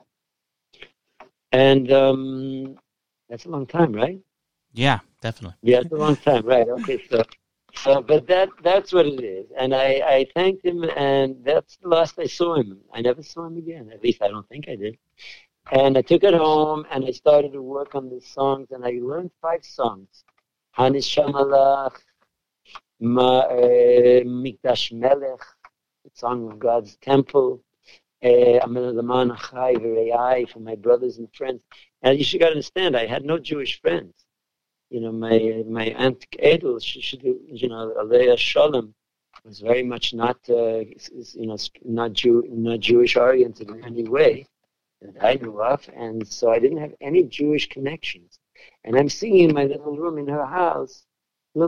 [1.52, 2.78] And um,
[3.30, 4.20] that's a long time, right?
[4.74, 5.58] Yeah, definitely.
[5.62, 6.68] Yeah, it's a long time, right?
[6.68, 7.24] Okay, so
[7.76, 9.48] so, but that that's what it is.
[9.58, 12.78] And I, I thanked him, and that's the last I saw him.
[12.94, 13.90] I never saw him again.
[13.92, 14.98] At least I don't think I did.
[15.72, 19.00] And I took it home, and I started to work on the songs, and I
[19.02, 20.24] learned five songs.
[20.78, 21.96] Haneshama Lach,
[23.00, 25.40] Ma, uh, Mikdash Melech,
[26.04, 27.62] the song of God's temple,
[28.24, 31.64] uh, for my brothers and friends.
[32.02, 34.14] And you should understand, I had no Jewish friends
[34.94, 38.94] you know, my my aunt Edel, she, she, you know, Alea Shalom
[39.44, 40.82] was very much not, uh,
[41.34, 44.46] you know, not Jew, not Jewish oriented in any way
[45.04, 48.40] that I knew of, and so I didn't have any Jewish connections.
[48.84, 51.06] And I'm singing in my little room in her house,
[51.54, 51.68] for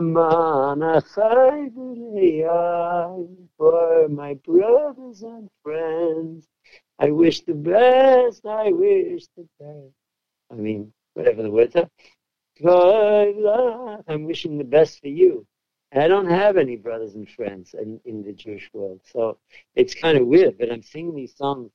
[4.08, 6.48] my brothers and friends.
[6.98, 9.94] I wish the best, I wish the best.
[10.50, 11.90] I mean, whatever the words are.
[14.08, 15.46] I'm wishing the best for you.
[15.92, 19.00] I don't have any brothers and friends in, in the Jewish world.
[19.04, 19.38] So
[19.74, 21.70] it's kind of weird, but I'm singing these songs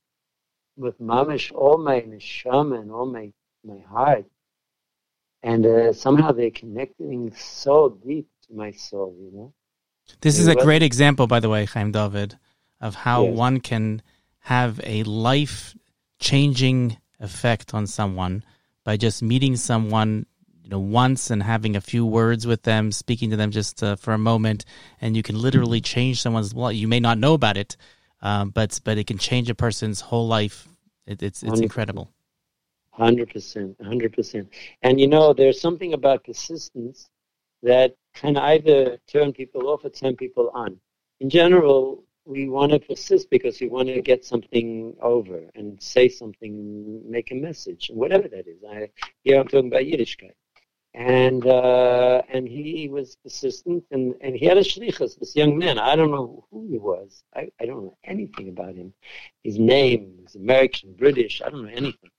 [0.76, 3.32] with mamish, all my neshama and all my,
[3.64, 4.26] my heart.
[5.42, 9.52] And uh, somehow they're connecting so deep to my soul, you know?
[10.20, 12.38] This is a great example, by the way, Chaim David,
[12.80, 13.36] of how yes.
[13.36, 14.02] one can
[14.40, 15.74] have a life
[16.18, 18.44] changing effect on someone
[18.84, 20.26] by just meeting someone
[20.62, 23.96] you know once and having a few words with them, speaking to them just uh,
[23.96, 24.64] for a moment,
[25.00, 26.76] and you can literally change someone's life.
[26.76, 27.76] You may not know about it,
[28.22, 30.68] um, but but it can change a person's whole life.
[31.06, 32.10] It, it's it's incredible.
[32.92, 34.48] Hundred percent, hundred percent.
[34.82, 37.08] And you know, there's something about persistence
[37.62, 40.78] that can either turn people off or turn people on.
[41.20, 46.08] In general, we want to persist because we want to get something over and say
[46.08, 48.62] something, make a message, whatever that is.
[48.68, 48.90] I
[49.24, 50.32] here I'm talking about Yiddishkeit.
[50.94, 55.18] And uh, and he was persistent, and, and he had a shlichus.
[55.18, 57.24] This young man, I don't know who he was.
[57.34, 58.92] I, I don't know anything about him.
[59.42, 61.40] His name, was American, British.
[61.40, 62.10] I don't know anything.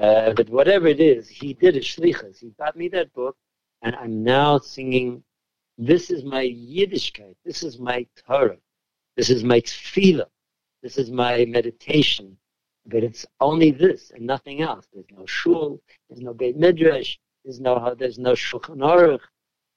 [0.00, 2.38] Uh, but whatever it is, he did a shlichus.
[2.38, 3.36] He got me that book,
[3.82, 5.24] and I'm now singing.
[5.76, 7.34] This is my Yiddishkeit.
[7.44, 8.58] This is my Torah.
[9.16, 10.26] This is my tefillah.
[10.82, 12.36] This is my meditation.
[12.86, 14.86] But it's only this and nothing else.
[14.92, 15.80] There's no shul.
[16.08, 17.18] There's no Beit Midrash.
[17.44, 19.20] There's no there's no Shulchan Aruch,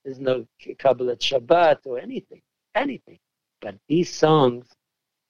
[0.06, 2.42] there's no Kabbalat Shabbat or anything,
[2.74, 3.20] anything.
[3.62, 4.68] But these songs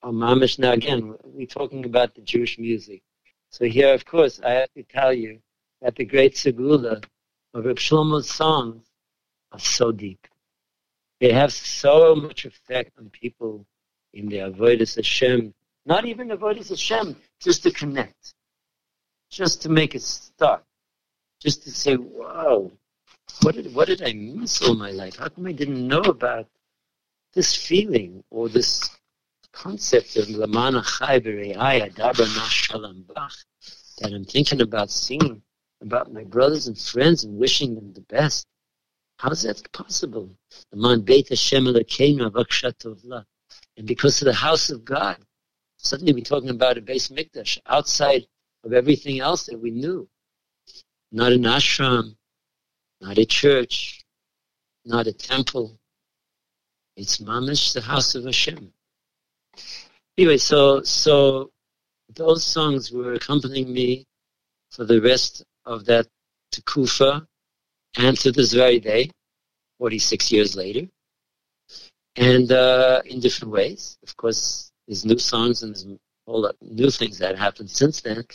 [0.03, 0.59] are mamish.
[0.59, 3.01] Now again, we're talking about the Jewish music.
[3.49, 5.39] So here, of course, I have to tell you
[5.81, 7.03] that the great segula
[7.55, 8.85] of Reb Shlomo's songs
[9.51, 10.27] are so deep.
[11.19, 13.65] They have so much effect on people
[14.13, 15.55] in their avodas Hashem.
[15.87, 18.35] Not even avodas Hashem, just to connect,
[19.31, 20.63] just to make it start
[21.39, 22.71] just to say, wow,
[23.41, 25.17] what did, what did I miss all my life?
[25.17, 26.47] How come I didn't know about
[27.33, 28.89] this feeling or this
[29.51, 31.19] concept of Lamana Chai
[32.49, 33.33] Shalom Bach
[33.99, 35.41] that I'm thinking about singing
[35.81, 38.47] about my brothers and friends and wishing them the best.
[39.19, 40.29] How is that possible?
[40.71, 41.75] Laman Beit Hashem And
[43.85, 45.17] because of the house of God,
[45.77, 48.27] suddenly we're talking about a Beis Mikdash outside
[48.63, 50.07] of everything else that we knew
[51.11, 52.15] not an ashram,
[53.01, 54.05] not a church,
[54.85, 55.79] not a temple.
[56.95, 58.73] It's mamish, the house of Hashem.
[60.17, 61.51] Anyway, so so
[62.15, 64.05] those songs were accompanying me
[64.71, 66.07] for the rest of that
[66.51, 67.27] Tekufa
[67.97, 69.11] and to this very day,
[69.79, 70.87] 46 years later,
[72.15, 73.97] and uh, in different ways.
[74.03, 78.01] Of course, there's new songs and there's a whole lot new things that happened since
[78.01, 78.25] then.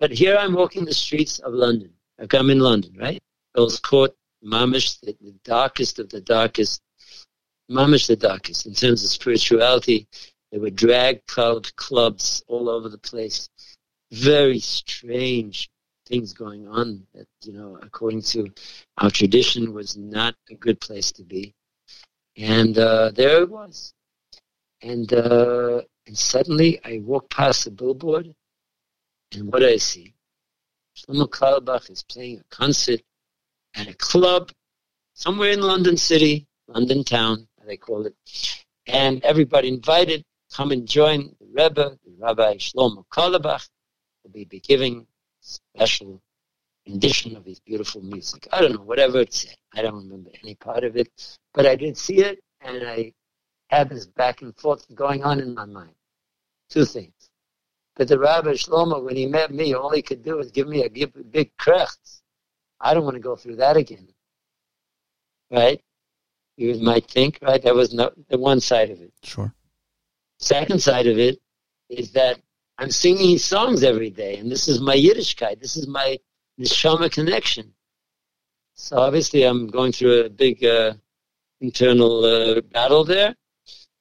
[0.00, 3.20] But here I'm walking the streets of London, like I'm in London, right?
[3.56, 4.12] Earl's Court,
[4.44, 6.80] Mamish, the, the darkest of the darkest,
[7.70, 10.06] Mamish the darkest in terms of spirituality.
[10.50, 13.48] There were drag club clubs all over the place.
[14.10, 15.68] Very strange
[16.06, 18.50] things going on that, you know, according to
[18.96, 21.54] our tradition was not a good place to be.
[22.36, 23.92] And uh, there it was.
[24.80, 28.34] And, uh, and suddenly I walk past the billboard
[29.34, 30.14] and what do I see?
[30.98, 33.00] Shlomo Carlebach is playing a concert
[33.74, 34.50] at a club
[35.14, 38.14] somewhere in London City, London town, they call it.
[38.86, 43.68] And everybody invited, come and join the Rebbe, the Rabbi Shlomo Carlebach,
[44.24, 45.06] will be, be giving
[45.40, 46.20] special
[46.86, 48.48] rendition of his beautiful music.
[48.50, 49.56] I don't know, whatever it said.
[49.74, 51.10] I don't remember any part of it,
[51.52, 53.12] but I did see it, and I
[53.68, 55.94] had this back and forth going on in my mind.
[56.70, 57.12] Two things.
[57.98, 60.84] But the Rabbi Shlomo, when he met me, all he could do was give me
[60.84, 62.22] a big krechts.
[62.80, 64.06] I don't want to go through that again.
[65.50, 65.82] Right?
[66.56, 67.60] You might think, right?
[67.60, 69.12] That was no, the one side of it.
[69.24, 69.52] Sure.
[70.38, 71.40] Second side of it
[71.88, 72.40] is that
[72.78, 75.60] I'm singing his songs every day, and this is my Yiddishkeit.
[75.60, 76.18] This is my
[76.60, 77.74] neshama connection.
[78.74, 80.94] So obviously, I'm going through a big uh,
[81.60, 83.34] internal uh, battle there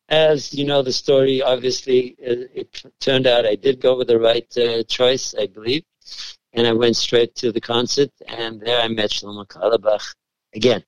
[0.09, 4.19] as you know the story, obviously it, it turned out I did go with the
[4.19, 5.83] right uh, choice, I believe,
[6.53, 10.15] and I went straight to the concert, and there I met Shlomo Carlebach
[10.53, 10.83] again.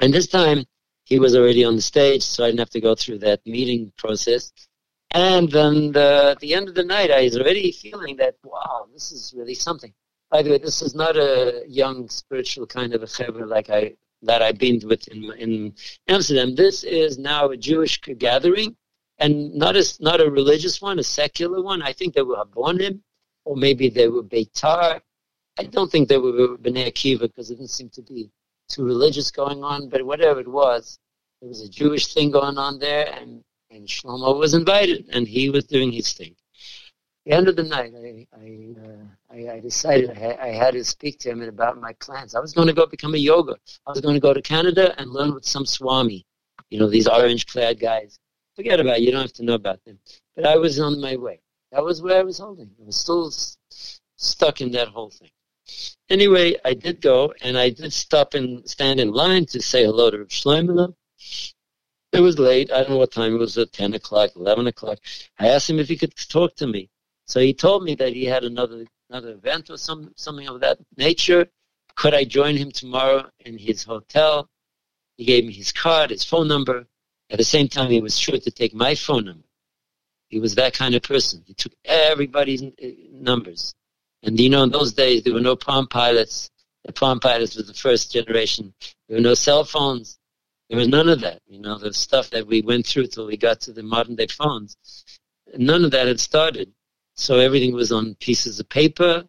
[0.00, 0.64] And this time
[1.04, 3.92] he was already on the stage, so I didn't have to go through that meeting
[3.96, 4.52] process.
[5.10, 8.86] And then the, at the end of the night, I was already feeling that wow,
[8.92, 9.92] this is really something.
[10.30, 13.94] By the way, this is not a young spiritual kind of a chaver like I
[14.22, 15.74] that I've been with in, in
[16.08, 16.54] Amsterdam.
[16.54, 18.76] This is now a Jewish gathering,
[19.18, 21.82] and not a not a religious one, a secular one.
[21.82, 23.00] I think they were Habonim,
[23.44, 25.00] or maybe they were Beitar.
[25.58, 28.30] I don't think they were Bnei Akiva because it didn't seem to be
[28.68, 29.88] too religious going on.
[29.88, 30.98] But whatever it was,
[31.40, 35.50] there was a Jewish thing going on there, and and Shlomo was invited, and he
[35.50, 39.60] was doing his thing At the end of the night, I I, uh, I, I,
[39.60, 42.34] decided I had, I had to speak to him about my plans.
[42.34, 43.56] I was going to go become a yoga.
[43.86, 46.26] I was going to go to Canada and learn with some Swami,
[46.70, 48.18] you know, these orange-clad guys.
[48.56, 49.02] Forget about it.
[49.02, 49.98] You don't have to know about them.
[50.36, 51.40] But I was on my way.
[51.70, 52.70] That was where I was holding.
[52.80, 53.32] I was still
[54.16, 55.30] stuck in that whole thing.
[56.10, 60.10] Anyway, I did go, and I did stop and stand in line to say hello
[60.10, 60.94] to Shlomo.
[62.12, 62.70] It was late.
[62.70, 63.56] I don't know what time it was.
[63.56, 64.98] At ten o'clock, eleven o'clock.
[65.38, 66.90] I asked him if he could talk to me.
[67.26, 70.78] So he told me that he had another another event or some something of that
[70.96, 71.46] nature.
[71.96, 74.48] Could I join him tomorrow in his hotel?
[75.18, 76.86] He gave me his card, his phone number.
[77.28, 79.48] At the same time, he was sure to take my phone number.
[80.28, 81.42] He was that kind of person.
[81.46, 82.68] He took everybody's uh,
[83.12, 83.74] numbers.
[84.22, 86.50] And you know, in those days, there were no Palm Pilots.
[86.86, 88.72] The Palm Pilots was the first generation.
[89.08, 90.18] There were no cell phones.
[90.70, 91.40] There was none of that.
[91.46, 94.28] You know, the stuff that we went through till we got to the modern day
[94.28, 94.76] phones.
[95.54, 96.72] None of that had started.
[97.16, 99.24] So everything was on pieces of paper,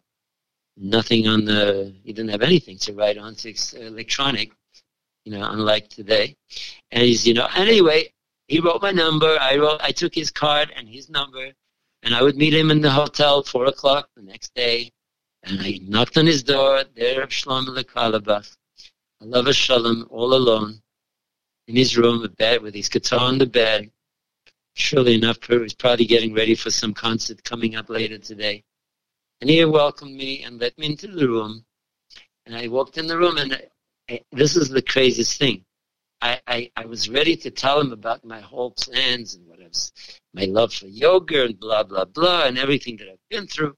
[0.76, 4.52] nothing on the, he didn't have anything to write on, it's electronic,
[5.24, 6.36] you know, unlike today.
[6.90, 8.12] And he's, you know, anyway,
[8.48, 9.36] he wrote my number.
[9.40, 11.52] I wrote, I took his card and his number,
[12.02, 14.90] and I would meet him in the hotel four o'clock the next day.
[15.42, 16.84] And I knocked on his door.
[16.94, 18.56] There, Shlomo Carlebach,
[19.20, 20.80] Allah Shalom, all alone,
[21.68, 23.90] in his room, a bed with his guitar on the bed.
[24.74, 28.64] Surely enough, was probably getting ready for some concert coming up later today.
[29.40, 31.64] And he welcomed me and let me into the room.
[32.46, 33.68] And I walked in the room, and I,
[34.10, 35.64] I, this is the craziest thing.
[36.20, 39.68] I, I, I was ready to tell him about my whole plans and what I
[39.68, 39.92] was,
[40.32, 43.76] my love for yoga and blah blah blah and everything that I've been through.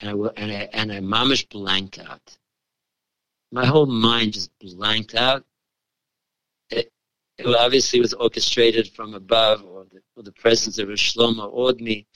[0.00, 2.36] And I and I and I mamish blanked out.
[3.52, 5.44] My whole mind just blanked out.
[7.38, 11.80] It obviously was orchestrated from above, or the, or the presence of a Shlomo awed
[11.80, 12.06] me,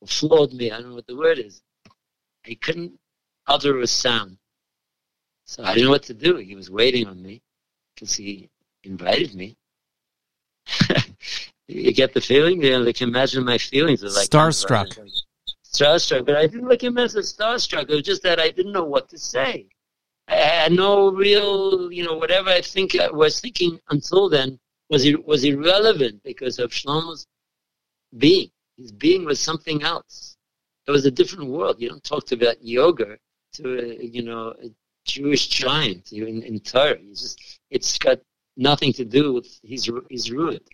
[0.00, 0.70] or floored me.
[0.70, 1.62] I don't know what the word is.
[2.46, 2.98] I couldn't
[3.46, 4.38] utter a sound.
[5.44, 6.36] So I didn't know what to do.
[6.36, 7.42] He was waiting on me
[7.94, 8.50] because he
[8.84, 9.56] invited me.
[11.68, 12.62] you get the feeling?
[12.62, 14.04] You know, they can imagine my feelings.
[14.04, 14.98] Are like starstruck.
[15.64, 17.84] Starstruck, but I didn't look at him as a starstruck.
[17.84, 19.68] It was just that I didn't know what to say.
[20.28, 24.58] I had no real, you know, whatever I think I was thinking until then
[24.90, 27.26] was was irrelevant because of Shlomo's
[28.16, 28.50] being.
[28.76, 30.36] His being was something else.
[30.86, 31.80] It was a different world.
[31.80, 33.18] You don't talk to about yoga
[33.54, 34.68] to a, you know a
[35.04, 36.98] Jewish giant in, in Torah.
[36.98, 38.20] Just it's got
[38.56, 40.66] nothing to do with his his root.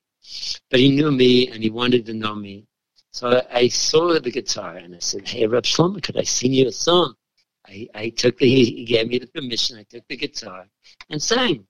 [0.70, 2.66] But he knew me and he wanted to know me.
[3.12, 6.66] So I saw the guitar and I said, "Hey, Reb Shlomo, could I sing you
[6.68, 7.14] a song?"
[7.66, 9.78] I, I took the he gave me the permission.
[9.78, 10.66] I took the guitar
[11.10, 11.66] and sang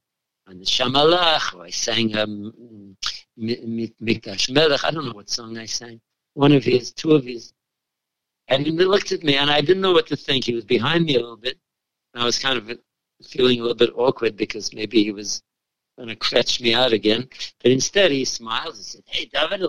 [0.49, 1.61] Haneshama Lach.
[1.61, 2.97] I sang um,
[3.39, 4.85] Mikdash Melech.
[4.85, 6.01] I don't know what song I sang.
[6.35, 7.53] One of his, two of his.
[8.49, 10.45] And he looked at me, and I didn't know what to think.
[10.45, 11.59] He was behind me a little bit.
[12.13, 12.79] And I was kind of
[13.27, 15.43] feeling a little bit awkward because maybe he was
[15.97, 17.29] going to catch me out again.
[17.63, 19.63] But instead, he smiled and said, "Hey, David."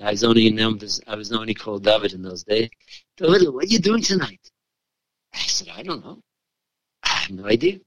[0.00, 1.00] I was only numbers.
[1.06, 2.70] I was only called David in those days.
[3.18, 4.50] David, what are you doing tonight?
[5.34, 6.20] I said, I don't know.
[7.02, 7.80] I have no idea.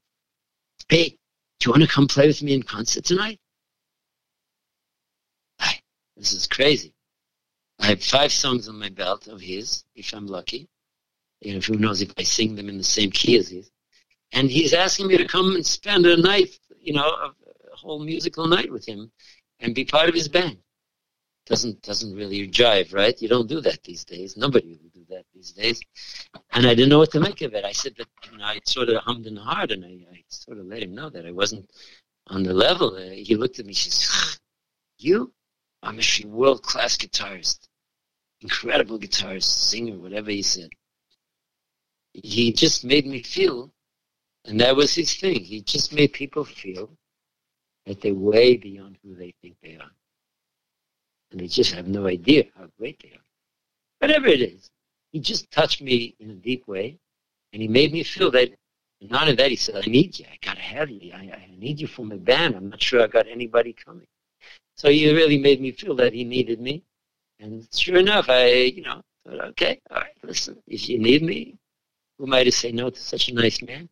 [0.90, 1.10] Hey,
[1.60, 3.40] do you want to come play with me in concert tonight?
[5.60, 5.82] Hey,
[6.18, 6.94] this is crazy.
[7.80, 10.68] I have five songs on my belt of his, if I'm lucky.
[11.42, 13.70] You know, who knows if I sing them in the same key as his
[14.36, 17.34] and he's asking me to come and spend a night, you know, a
[17.74, 19.12] whole musical night with him,
[19.60, 20.58] and be part of his band.
[21.46, 23.22] Doesn't doesn't really jive, right?
[23.22, 24.36] You don't do that these days.
[24.36, 25.80] Nobody will do that these days.
[26.54, 27.64] And I didn't know what to make of it.
[27.64, 30.58] I said that you know, I sort of hummed and hard, and I, I sort
[30.58, 31.70] of let him know that I wasn't
[32.28, 32.96] on the level.
[32.96, 33.74] Uh, he looked at me.
[33.74, 34.40] She said,
[34.98, 35.32] "You,
[35.84, 37.68] I'm a world class guitarist,
[38.42, 40.70] incredible guitarist, singer, whatever he said."
[42.14, 43.72] He just made me feel
[44.48, 45.44] and that was his thing.
[45.44, 46.92] He just made people feel
[47.86, 49.92] that they're way beyond who they think they are.
[51.36, 53.26] And they just have no idea how great they are.
[54.00, 54.70] Whatever it is,
[55.12, 56.98] he just touched me in a deep way.
[57.52, 58.52] And he made me feel that,
[59.02, 60.26] Not of that, he said, I need you.
[60.32, 61.12] I got to have you.
[61.12, 62.56] I, I need you for my band.
[62.56, 64.08] I'm not sure I got anybody coming.
[64.78, 66.84] So he really made me feel that he needed me.
[67.42, 71.58] And sure enough, I, you know, thought, okay, all right, listen, if you need me,
[72.18, 73.90] who am I to say no to such a nice man?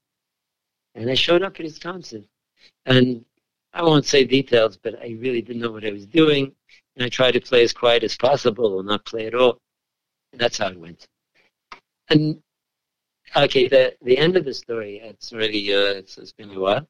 [0.95, 2.23] And I showed up at his concert.
[2.85, 3.25] And
[3.73, 6.53] I won't say details, but I really didn't know what I was doing.
[6.95, 9.57] And I tried to play as quiet as possible or not play at all.
[10.31, 11.07] And that's how it went.
[12.09, 12.41] And
[13.35, 16.87] okay, the the end of the story, it's already uh, it's, it's been a while,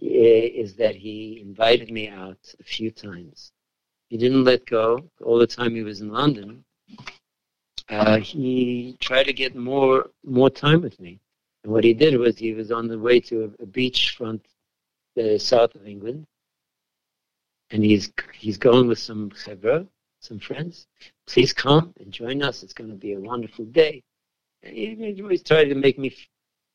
[0.00, 3.52] is that he invited me out a few times.
[4.08, 6.64] He didn't let go all the time he was in London.
[7.88, 11.20] Uh, he tried to get more more time with me.
[11.62, 14.40] And what he did was he was on the way to a, a beachfront
[15.20, 16.26] uh, south of England,
[17.70, 19.86] and he's he's going with some chevra,
[20.20, 20.86] some friends.
[21.26, 22.62] Please come and join us.
[22.62, 24.02] It's going to be a wonderful day.
[24.62, 26.14] And he, he always tried to make me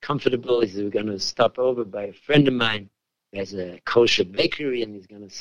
[0.02, 0.62] comfortable.
[0.62, 2.89] He said we're going to stop over by a friend of mine
[3.32, 5.36] who has a kosher bakery, and he's going to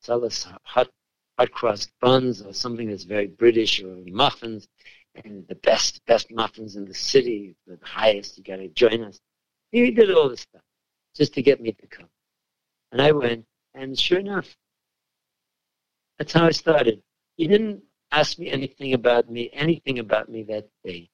[0.00, 0.88] sell us hot
[1.38, 4.68] hot cross buns or something that's very British or muffins.
[5.24, 8.38] and the best best muffins in the city, the highest.
[8.38, 9.18] You got to join us.
[9.72, 10.62] He did all this stuff
[11.16, 12.08] just to get me to come,
[12.92, 13.46] and I went.
[13.74, 14.56] And sure enough,
[16.20, 17.02] that's how I started.
[17.38, 21.08] He didn't ask me anything about me, anything about me that day.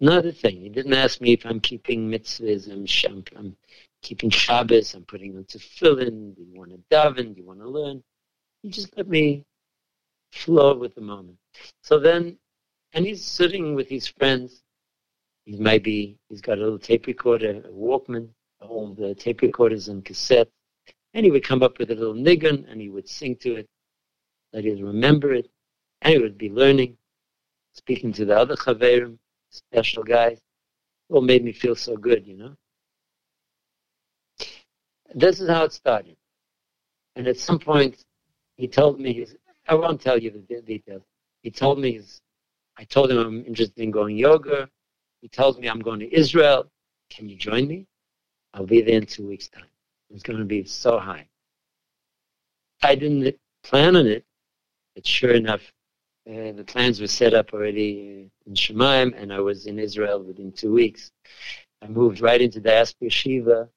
[0.00, 3.56] Another thing, he didn't ask me if I'm keeping mitzvahs, I'm, I'm
[4.02, 7.68] keeping Shabbos, I'm putting on tefillin, do you want to daven, do you want to
[7.68, 8.02] learn?
[8.62, 9.44] He just let me
[10.32, 11.38] flow with the moment.
[11.84, 12.36] So then,
[12.94, 14.62] and he's sitting with his friends.
[15.44, 20.04] He's maybe, he's got a little tape recorder, a Walkman, all the tape recorders and
[20.04, 20.50] cassettes.
[21.14, 23.68] And he would come up with a little nigun and he would sing to it,
[24.52, 25.48] let us remember it,
[26.02, 26.96] and he would be learning,
[27.72, 29.18] speaking to the other chaverim,
[29.50, 30.40] special guys.
[31.08, 32.56] All made me feel so good, you know.
[35.14, 36.16] This is how it started.
[37.14, 38.04] And at some point,
[38.56, 39.36] he told me, his,
[39.68, 41.02] I won't tell you the details.
[41.42, 42.20] He told me, his,
[42.76, 44.68] I told him I'm interested in going yoga.
[45.20, 46.70] He tells me I'm going to Israel.
[47.10, 47.86] Can you join me?
[48.52, 49.64] I'll be there in two weeks' time.
[50.10, 51.26] It's going to be so high.
[52.82, 54.24] I didn't plan on it,
[54.94, 55.62] but sure enough,
[56.28, 60.52] uh, the plans were set up already in Shemaim, and I was in Israel within
[60.52, 61.10] two weeks.
[61.82, 63.68] I moved right into the Diaspora Yeshiva.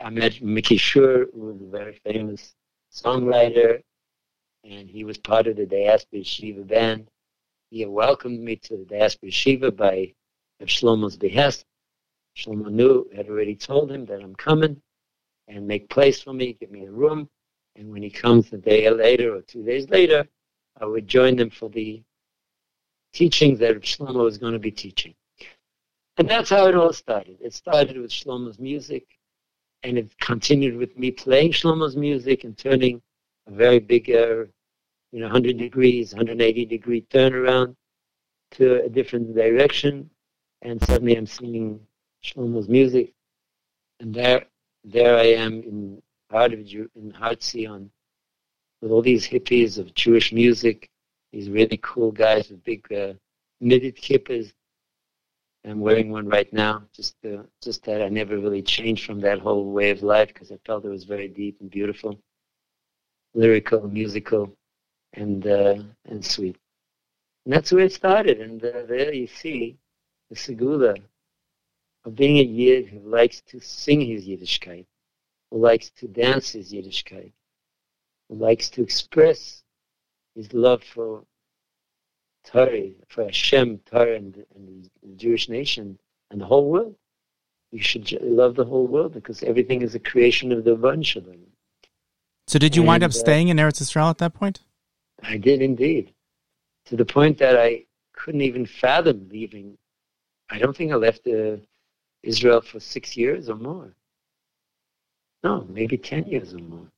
[0.00, 2.54] I met Mickey Schur, who was a very famous
[2.92, 3.82] songwriter,
[4.64, 7.08] and he was part of the Diaspora Yeshiva band.
[7.70, 10.14] He welcomed me to the Diaspora Yeshiva by
[10.62, 11.64] Shlomo's behest.
[12.36, 14.80] Shlomo knew, had already told him that I'm coming
[15.48, 17.28] and make place for me, give me a room.
[17.76, 20.26] And when he comes a day later or two days later,
[20.80, 22.02] I would join them for the
[23.12, 25.14] teachings that Shlomo was going to be teaching.
[26.16, 27.38] And that's how it all started.
[27.40, 29.06] It started with Shlomo's music,
[29.82, 33.02] and it continued with me playing Shlomo's music and turning
[33.46, 34.44] a very big, uh,
[35.12, 37.74] you know, 100 degrees, 180 degree turnaround
[38.52, 40.08] to a different direction.
[40.62, 41.80] And suddenly I'm singing
[42.24, 43.12] Shlomo's music.
[44.00, 44.46] And there,
[44.84, 47.90] there I am in part of in
[48.80, 50.90] with all these hippies of Jewish music,
[51.32, 53.14] these really cool guys with big uh,
[53.60, 54.52] knitted kippahs.
[55.64, 56.82] I'm wearing one right now.
[56.92, 60.52] Just uh, just that I never really changed from that whole way of life because
[60.52, 62.20] I felt it was very deep and beautiful,
[63.32, 64.54] lyrical, musical,
[65.14, 66.58] and uh, and sweet.
[67.46, 68.40] And that's where it started.
[68.40, 69.78] And uh, there you see
[70.28, 70.98] the segula
[72.04, 74.86] of being a Yid who likes to sing his Yiddishkeit,
[75.50, 77.32] who likes to dance his Yiddishkeit,
[78.28, 79.62] who likes to express
[80.34, 81.24] his love for
[82.44, 85.98] Torah, for Hashem, Torah, and, and the Jewish nation,
[86.30, 86.94] and the whole world.
[87.72, 91.40] You should love the whole world because everything is a creation of the Van Shalom.
[92.46, 94.60] So, did you and, wind up uh, staying in Eretz Israel at that point?
[95.22, 96.12] I did indeed,
[96.86, 99.78] to the point that I couldn't even fathom leaving.
[100.50, 101.56] I don't think I left uh,
[102.24, 103.94] Israel for six years or more.
[105.42, 106.90] No, maybe ten years or more.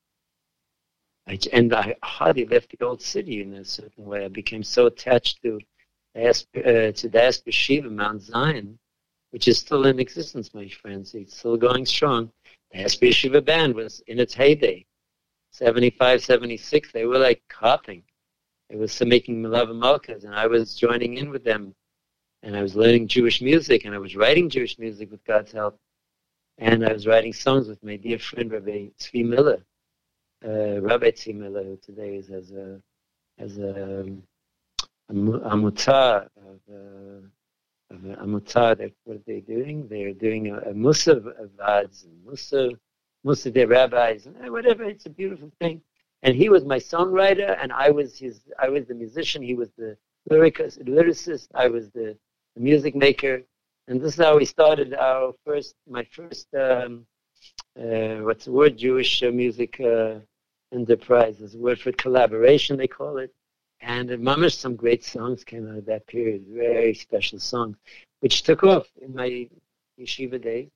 [1.26, 4.24] I, and I hardly left the old city in a certain way.
[4.24, 5.58] I became so attached to
[6.16, 8.78] uh, to the Diaspora Yeshiva, Mount Zion,
[9.30, 11.14] which is still in existence, my friends.
[11.14, 12.30] It's still going strong.
[12.70, 14.86] The Diaspora Yeshiva band was in its heyday,
[15.50, 16.92] 75, 76.
[16.92, 18.02] They were like hopping.
[18.70, 21.74] They were making Milava Malkas, and I was joining in with them.
[22.42, 25.78] And I was learning Jewish music, and I was writing Jewish music with God's help.
[26.58, 29.62] And I was writing songs with my dear friend Rabbi Tzvi Miller
[30.44, 32.80] uh, Rabbi Miller, who today is as a
[33.38, 34.22] as a, um,
[35.10, 38.92] amutah of, uh, of amutah.
[39.04, 39.86] What are they doing?
[39.88, 41.32] They're doing a, a musav
[41.66, 42.78] ads and musav
[43.24, 44.84] musav their rabbis and whatever.
[44.84, 45.80] It's a beautiful thing.
[46.22, 48.40] And he was my songwriter, and I was his.
[48.58, 49.42] I was the musician.
[49.42, 49.96] He was the
[50.30, 50.82] lyricist.
[50.84, 51.48] lyricist.
[51.54, 52.16] I was the,
[52.56, 53.42] the music maker.
[53.86, 57.06] And this is how we started our first, my first um,
[57.78, 60.14] uh, what's the word, Jewish uh, music uh,
[60.72, 61.36] enterprise.
[61.38, 63.32] There's a word for collaboration, they call it.
[63.80, 67.76] And uh, mamish, some great songs came out of that period, very special songs,
[68.20, 69.48] which took off in my
[70.00, 70.70] yeshiva days.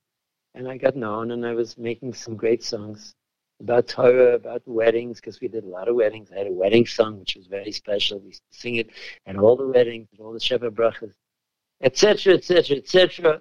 [0.54, 3.14] And I got known, and I was making some great songs
[3.60, 6.30] about Torah, about weddings, because we did a lot of weddings.
[6.32, 8.18] I had a wedding song, which was very special.
[8.18, 8.90] We sing it
[9.26, 11.14] at all the weddings, at all the Sheva Brachas,
[11.80, 13.40] etc., etc., etc.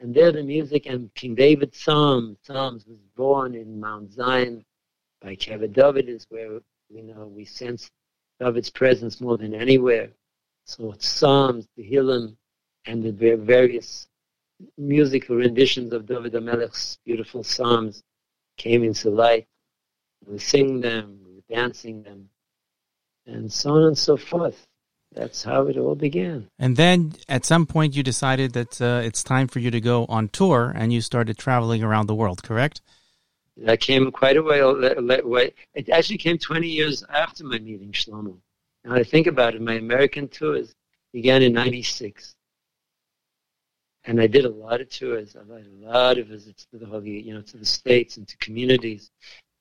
[0.00, 2.38] And there the music and King David's Psalms.
[2.42, 4.64] Psalms was born in Mount Zion
[5.20, 7.90] by Kever David is where you know we sense
[8.40, 10.10] David's presence more than anywhere.
[10.64, 12.34] So Psalms, the Hallel,
[12.86, 14.08] and the various
[14.78, 18.02] musical renditions of David HaMelech's beautiful Psalms
[18.56, 19.46] came into light.
[20.26, 22.28] We sing them, we were dancing them,
[23.26, 24.66] and so on and so forth.
[25.12, 26.48] That's how it all began.
[26.58, 30.06] And then at some point you decided that uh, it's time for you to go
[30.06, 32.80] on tour and you started traveling around the world, correct?
[33.56, 34.76] That came quite a while.
[35.74, 38.36] It actually came 20 years after my meeting Shlomo.
[38.84, 40.74] Now I think about it, my American tours
[41.12, 42.34] began in 96.
[44.04, 45.36] And I did a lot of tours.
[45.36, 48.26] I did a lot of visits to the Holy, you know, to the states and
[48.28, 49.10] to communities.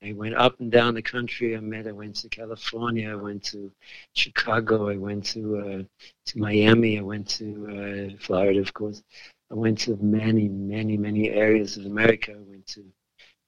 [0.02, 1.58] I went up and down the country.
[1.58, 1.88] I met.
[1.88, 3.12] I went to California.
[3.12, 3.72] I went to
[4.14, 4.90] Chicago.
[4.90, 5.84] I went to uh,
[6.28, 6.98] to Miami.
[6.98, 9.04] I went to uh, Florida, of course.
[9.52, 12.34] I went to many, many, many areas of America.
[12.34, 12.86] I went to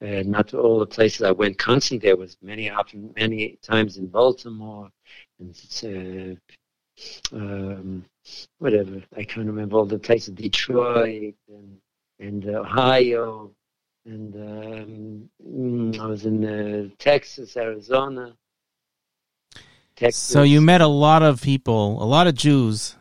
[0.02, 2.10] uh, not to all the places I went constantly.
[2.10, 4.90] There was many often many times in Baltimore
[5.40, 6.40] and
[7.32, 8.06] uh, um,
[8.60, 9.02] whatever.
[9.16, 10.34] I can't remember all the places.
[10.34, 11.78] Detroit and
[12.20, 13.52] and Ohio
[14.06, 18.36] and um, mm, I was in uh, Texas, Arizona.
[19.96, 20.22] Texas.
[20.24, 22.96] So you met a lot of people, a lot of Jews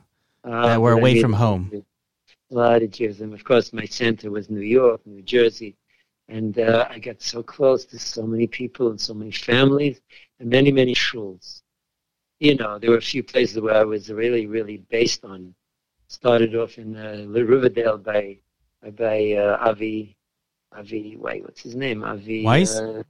[0.44, 1.84] uh, that were away from home.
[2.50, 5.76] A lot of Jews, and of course, my center was New York, New Jersey,
[6.28, 10.00] and uh, I got so close to so many people and so many families
[10.40, 11.62] and many, many shuls.
[12.40, 15.54] You know, there were a few places where I was really, really based on.
[16.08, 18.38] Started off in uh, Riverdale by
[18.96, 20.16] by uh, Avi
[20.72, 22.04] Avi, wait, what's his name?
[22.04, 22.76] Avi Weiss.
[22.76, 23.02] Uh,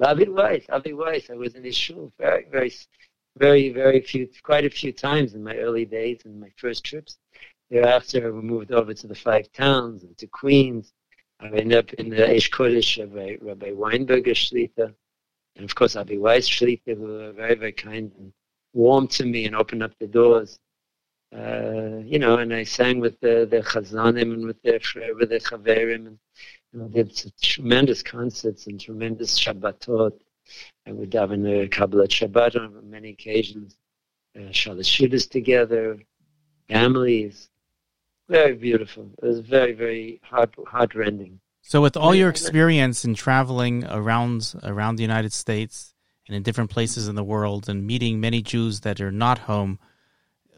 [0.00, 0.64] Avi Weiss.
[0.68, 1.30] Avi Weiss.
[1.30, 2.72] I was in his shul very, very,
[3.36, 7.18] very, very few, quite a few times in my early days and my first trips.
[7.70, 10.92] Thereafter, we moved over to the five towns and to Queens.
[11.40, 14.94] I ended up in the Eish Kodesh Rabbi, Rabbi Weinberger Shlita,
[15.56, 18.32] and of course Avi Weiss Shlita, who were very, very kind and
[18.72, 20.58] warm to me and opened up the doors.
[21.34, 24.80] Uh, you know, and I sang with the the chazanim and with the
[25.18, 26.18] with the chaverim, and
[26.74, 30.12] you know, did tremendous concerts and tremendous Shabbatot.
[30.86, 33.76] I would daven a Kabbalat Shabbat on many occasions.
[34.36, 36.00] Uh, Shalashudas together,
[36.68, 37.48] families.
[38.28, 39.08] Very beautiful.
[39.22, 41.40] It was very, very heart heart rending.
[41.62, 45.94] So, with all your experience in traveling around around the United States
[46.26, 49.78] and in different places in the world, and meeting many Jews that are not home,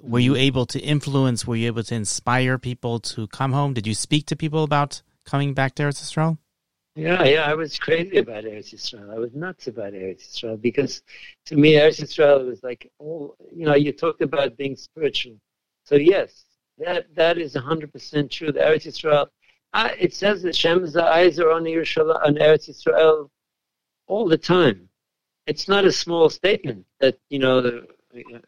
[0.00, 0.40] were you mm-hmm.
[0.40, 1.46] able to influence?
[1.46, 3.74] Were you able to inspire people to come home?
[3.74, 6.38] Did you speak to people about coming back to Eretz Yisrael?
[6.96, 9.14] Yeah, yeah, I was crazy about Eretz Yisrael.
[9.14, 11.02] I was nuts about Eretz Yisrael because
[11.44, 15.36] to me, Eretz Yisrael was like, oh, you know, you talked about being spiritual.
[15.84, 16.44] So yes,
[16.78, 18.50] that that is hundred percent true.
[18.50, 19.26] The Eretz Yisrael,
[19.74, 23.28] uh, it says that Shem's eyes are on Yerushalayim, on Eretz Yisrael
[24.06, 24.88] all the time.
[25.46, 27.82] It's not a small statement that you know.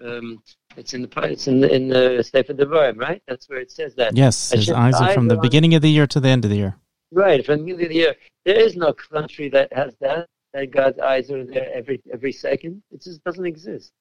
[0.01, 0.43] Um,
[0.79, 3.23] it's in the it's in the in the Sefer Devarim, right?
[3.27, 4.17] That's where it says that.
[4.17, 6.57] Yes, his eyes are from the beginning of the year to the end of the
[6.57, 6.77] year.
[7.11, 8.15] Right, from the beginning of the year.
[8.45, 10.29] There is no country that has that.
[10.55, 12.83] That God's eyes are there every every second.
[12.91, 13.93] It just doesn't exist.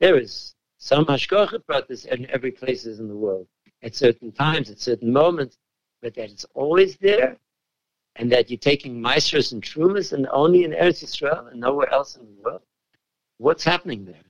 [0.00, 3.46] There is some hashgacha about this in every place in the world
[3.82, 5.58] at certain times, at certain moments,
[6.00, 7.36] but that it's always there,
[8.16, 12.16] and that you're taking meisters and trumas and only in Eretz Yisrael and nowhere else
[12.16, 12.62] in the world.
[13.38, 14.24] What's happening there?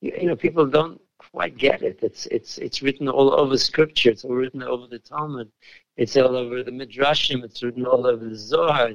[0.00, 1.98] You, you know, people don't quite get it.
[2.02, 4.10] It's it's it's written all over Scripture.
[4.10, 5.50] It's all written over the Talmud.
[5.96, 7.44] It's all over the Midrashim.
[7.44, 8.92] It's written all over the Zohar,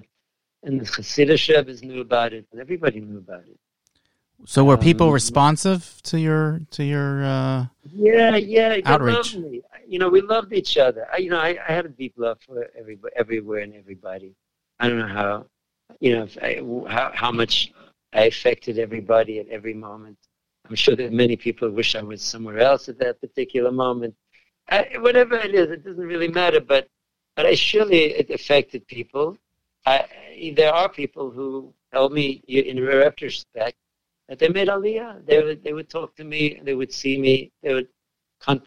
[0.63, 3.59] and the Hasidic Rebbe's knew about it, and everybody knew about it.
[4.45, 9.38] So were people um, responsive to your to your uh, yeah yeah outreach?
[9.88, 11.07] You know, we loved each other.
[11.13, 14.34] I, you know, I, I had a deep love for every everywhere and everybody.
[14.80, 15.45] I don't know how,
[15.99, 16.61] you know, I,
[16.91, 17.71] how how much
[18.11, 20.17] I affected everybody at every moment.
[20.70, 24.16] I'm sure that many people wish I was somewhere else at that particular moment.
[24.70, 26.61] I, whatever it is, it doesn't really matter.
[26.61, 26.88] But
[27.36, 29.38] but I surely it affected people.
[29.86, 30.05] I,
[30.55, 33.76] there are people who tell me in retrospect
[34.30, 35.26] that they made aliyah.
[35.26, 36.59] They would they would talk to me.
[36.64, 37.51] They would see me.
[37.61, 37.88] They would.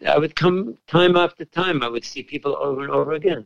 [0.06, 1.82] I would come time after time.
[1.82, 3.44] I would see people over and over again.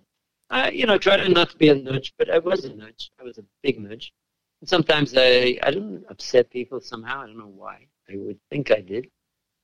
[0.49, 3.11] I, you know, try to not to be a nudge, but I was a nudge.
[3.21, 4.13] I was a big nudge.
[4.61, 7.23] And sometimes I, I didn't upset people somehow.
[7.23, 7.87] I don't know why.
[8.11, 9.09] I would think I did,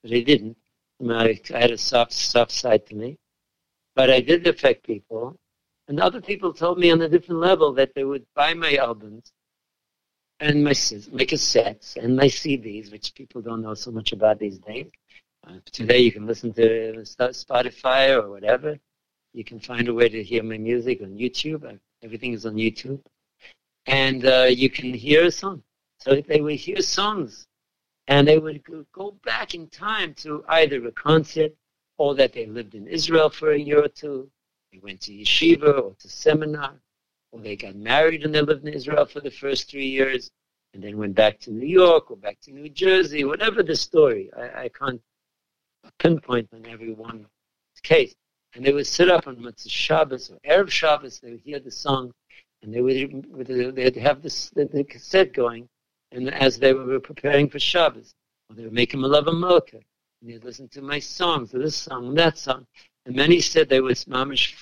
[0.03, 0.57] but I didn't.
[1.09, 3.19] I, I had a soft, soft side to me.
[3.95, 5.37] But I did affect people.
[5.89, 9.33] And other people told me on a different level that they would buy my albums
[10.41, 10.75] and my,
[11.13, 14.87] my cassettes and my CDs, which people don't know so much about these days.
[15.47, 18.77] Uh, today you can listen to Spotify or whatever.
[19.33, 21.65] You can find a way to hear my music on YouTube.
[21.65, 23.01] Uh, everything is on YouTube.
[23.87, 25.63] And uh, you can hear a song.
[26.01, 27.47] So they would hear songs
[28.09, 31.53] and they would go back in time to either a concert
[31.99, 34.31] or that they lived in Israel for a year or two.
[34.73, 36.75] They went to yeshiva or to seminar,
[37.33, 40.31] or they got married and they lived in Israel for the first three years,
[40.75, 44.31] and then went back to New York or back to New Jersey, whatever the story.
[44.37, 45.01] I, I can't
[45.99, 47.27] pinpoint on every one
[47.83, 48.15] case.
[48.55, 51.71] And they would sit up on Motzei Shabbos or Erev Shabbos, they would hear the
[51.71, 52.13] song,
[52.63, 55.69] and they would they'd have this the cassette going,
[56.17, 58.15] and as they were preparing for Shabbos,
[58.49, 61.55] or they would make him a love of Malka, and they'd listen to my songs,
[61.55, 62.67] or this song, and that song.
[63.05, 64.55] And many said they would mamish,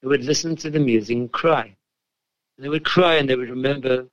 [0.00, 1.64] they would listen to the music and cry.
[2.56, 4.06] And they would cry and they would remember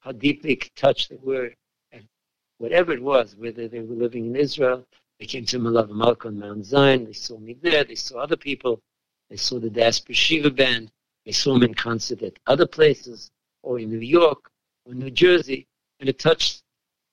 [0.00, 1.50] how deeply it touched they were.
[1.92, 2.08] And
[2.56, 4.86] whatever it was, whether they were living in Israel,
[5.20, 8.38] they came to Melave Malka on Mount Zion, they saw me there, they saw other
[8.38, 8.80] people,
[9.28, 10.90] they saw the Diaspora Yeshiva Band,
[11.26, 13.30] they saw me in concert at other places,
[13.62, 14.50] or in New York,
[14.86, 15.68] or New Jersey,
[16.02, 16.62] and it touched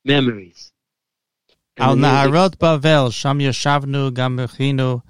[0.04, 0.74] memories.
[1.78, 5.02] Al Naharot Bavel, Sham Yashavnu Gamechinu.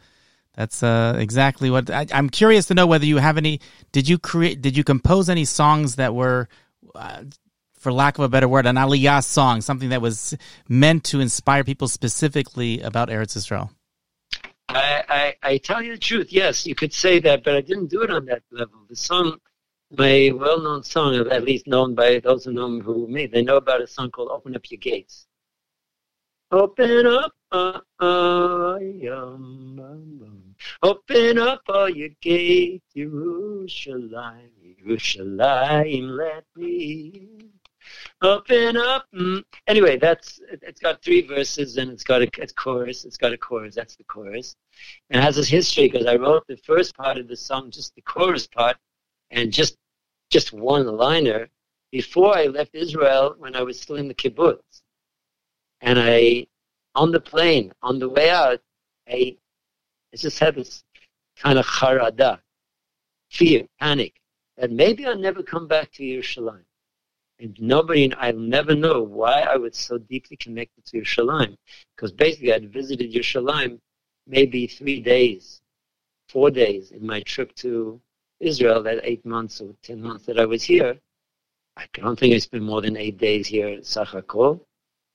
[0.54, 3.62] That's uh, exactly what I, am curious to know whether you have any.
[3.94, 4.62] Did you create?
[4.62, 6.50] Did you compose any songs that were,
[6.94, 7.24] uh,
[7.74, 10.36] for lack of a better word, an aliyah song, something that was
[10.68, 13.72] meant to inspire people specifically about Eretz Israel?
[14.68, 16.34] I, I, I tell you the truth.
[16.34, 18.82] Yes, you could say that, but I didn't do it on that level.
[18.90, 19.40] The song,
[19.98, 22.70] my well-known song, at least known by those who know
[23.08, 25.26] me, they know about a song called "Open Up Your Gates."
[26.52, 37.30] Open up, uh, uh, yum, um, open up all your gates, Jerusalem, Jerusalem, let me.
[38.22, 39.06] Open up.
[39.16, 39.44] Mm.
[39.68, 43.06] Anyway, that's it's got three verses and it's got a, a chorus.
[43.06, 43.76] It's got a chorus.
[43.76, 44.56] That's the chorus,
[45.10, 47.96] and it has this history because I wrote the first part of the song, just
[47.96, 48.78] the chorus part,
[49.32, 49.78] and just
[50.30, 51.50] just one liner
[51.92, 54.82] before I left Israel when I was still in the kibbutz.
[55.82, 56.48] And I,
[56.96, 58.60] on the plane, on the way out,
[59.08, 59.38] I,
[60.14, 60.84] I just had this
[61.38, 62.40] kind of charada,
[63.32, 64.20] fear, panic,
[64.58, 66.66] that maybe I'll never come back to Yerushalayim.
[67.40, 71.56] And nobody, I'll never know why I was so deeply connected to Yerushalayim.
[71.96, 73.80] Because basically I'd visited Yerushalayim
[74.28, 75.62] maybe three days,
[76.28, 78.02] four days in my trip to
[78.40, 80.98] Israel, that eight months or ten months that I was here.
[81.78, 84.62] I don't think I spent more than eight days here at Sachakol.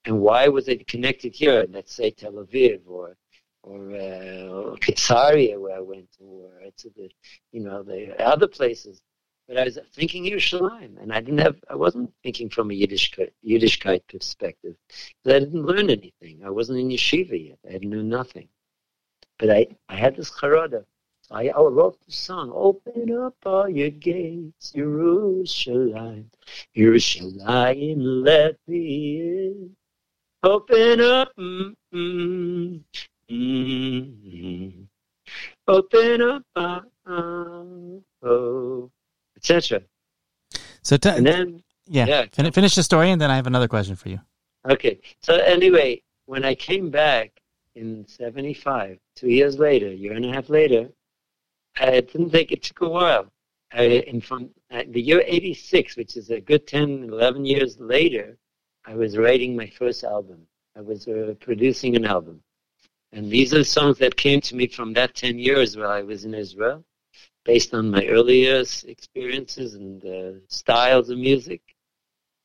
[0.07, 1.67] And why was it connected here?
[1.69, 3.17] Let's say Tel Aviv or
[3.63, 4.77] or, uh, or
[5.59, 7.11] where I went, or to the
[7.53, 9.01] you know the other places.
[9.49, 13.15] But I was thinking Yerushalayim, and I didn't have I wasn't thinking from a Yiddish
[13.47, 14.77] Yiddishkeit perspective.
[15.23, 16.43] But I didn't learn anything.
[16.45, 17.59] I wasn't in yeshiva yet.
[17.71, 18.49] I knew nothing.
[19.39, 20.85] But I, I had this charada.
[21.35, 26.27] I, wrote the song, Open up all your gates, Yerushalayim,
[26.77, 29.77] Yerushalayim, let me in.
[30.45, 32.81] Open up, mm, mm,
[33.31, 34.87] mm,
[35.67, 36.81] open up, uh,
[38.23, 38.91] oh,
[39.37, 39.83] etc.
[40.83, 42.25] So, t- and then, yeah, yeah.
[42.33, 44.21] Fin- finish the story, and then I have another question for you.
[44.69, 45.01] Okay.
[45.23, 47.33] So anyway, when I came back
[47.75, 50.89] in '75, two years later, a year and a half later,
[51.77, 53.27] I didn't think it took a while.
[53.73, 58.37] I, in from uh, the year '86, which is a good 10, 11 years later,
[58.85, 60.47] I was writing my first album.
[60.77, 62.41] I was uh, producing an album.
[63.13, 66.25] And these are songs that came to me from that 10 years while I was
[66.25, 66.85] in Israel,
[67.45, 71.63] based on my earlier experiences and uh, styles of music,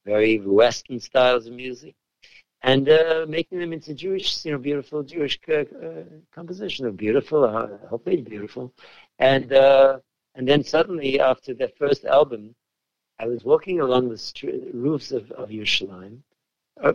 [0.06, 1.96] very Western styles of music,
[2.62, 6.04] and uh, making them into Jewish, you know, beautiful Jewish uh, uh,
[6.34, 6.84] composition.
[6.84, 8.74] They're beautiful, uh, hopefully beautiful.
[9.20, 10.00] And, uh,
[10.36, 12.56] and then suddenly, after the first album,
[13.20, 16.20] I was walking along the roofs of, of Yerushalayim,
[16.82, 16.94] uh,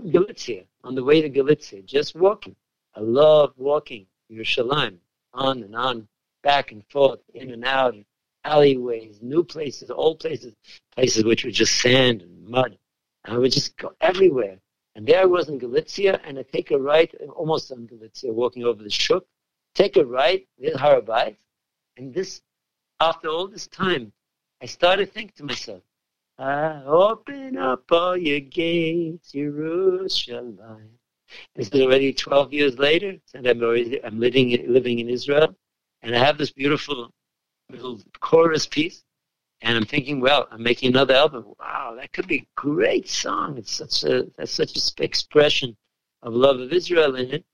[0.82, 2.56] on the way to Galicia, just walking.
[2.94, 4.96] I love walking Yerushalayim,
[5.34, 6.08] on and on,
[6.42, 7.94] back and forth, in and out,
[8.44, 10.54] alleyways, new places, old places,
[10.94, 12.78] places which were just sand and mud.
[13.24, 14.58] And I would just go everywhere.
[14.94, 18.64] And there I was in Galicia, and I take a right, almost on Galicia, walking
[18.64, 19.26] over the Shuk,
[19.74, 21.36] take a right, there's Harabait,
[21.96, 22.40] and this,
[23.00, 24.12] after all this time,
[24.62, 25.82] I started thinking to myself,
[26.38, 30.90] I open up all your gates, Jerusalem.
[31.56, 35.56] Is already 12 years later, and I'm, already, I'm living, living in Israel,
[36.02, 37.10] and I have this beautiful
[37.70, 39.02] little chorus piece,
[39.62, 41.54] and I'm thinking, well, I'm making another album.
[41.58, 43.56] Wow, that could be a great song.
[43.56, 45.76] It's such a that's such a expression
[46.22, 47.44] of love of Israel in it,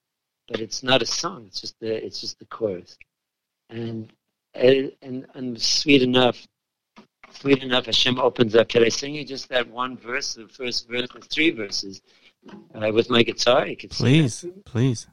[0.48, 1.44] but it's not a song.
[1.46, 2.98] It's just the it's just the chorus,
[3.70, 4.12] and
[4.54, 6.46] and and, and sweet enough
[7.32, 8.68] sweet enough, Hashem opens up.
[8.68, 12.02] Can I sing you just that one verse, the first verse, the three verses,
[12.74, 13.66] uh, with my guitar?
[13.66, 15.06] You can please, please.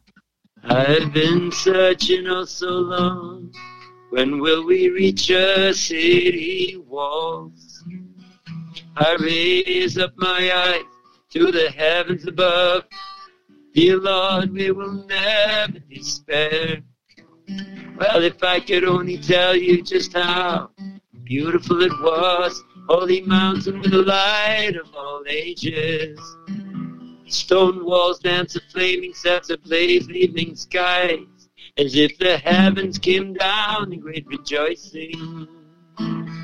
[0.63, 3.53] I've been searching oh so long.
[4.09, 7.83] When will we reach a city walls?
[8.95, 10.83] I raise up my eyes
[11.31, 12.85] to the heavens above.
[13.73, 16.81] Dear Lord, we will never despair.
[17.97, 20.69] Well, if I could only tell you just how
[21.23, 26.19] beautiful it was, holy mountain with the light of all ages.
[27.25, 33.91] Stone walls dance a flaming sets ablaze evening skies, as if the heavens came down
[33.91, 35.47] in great rejoicing.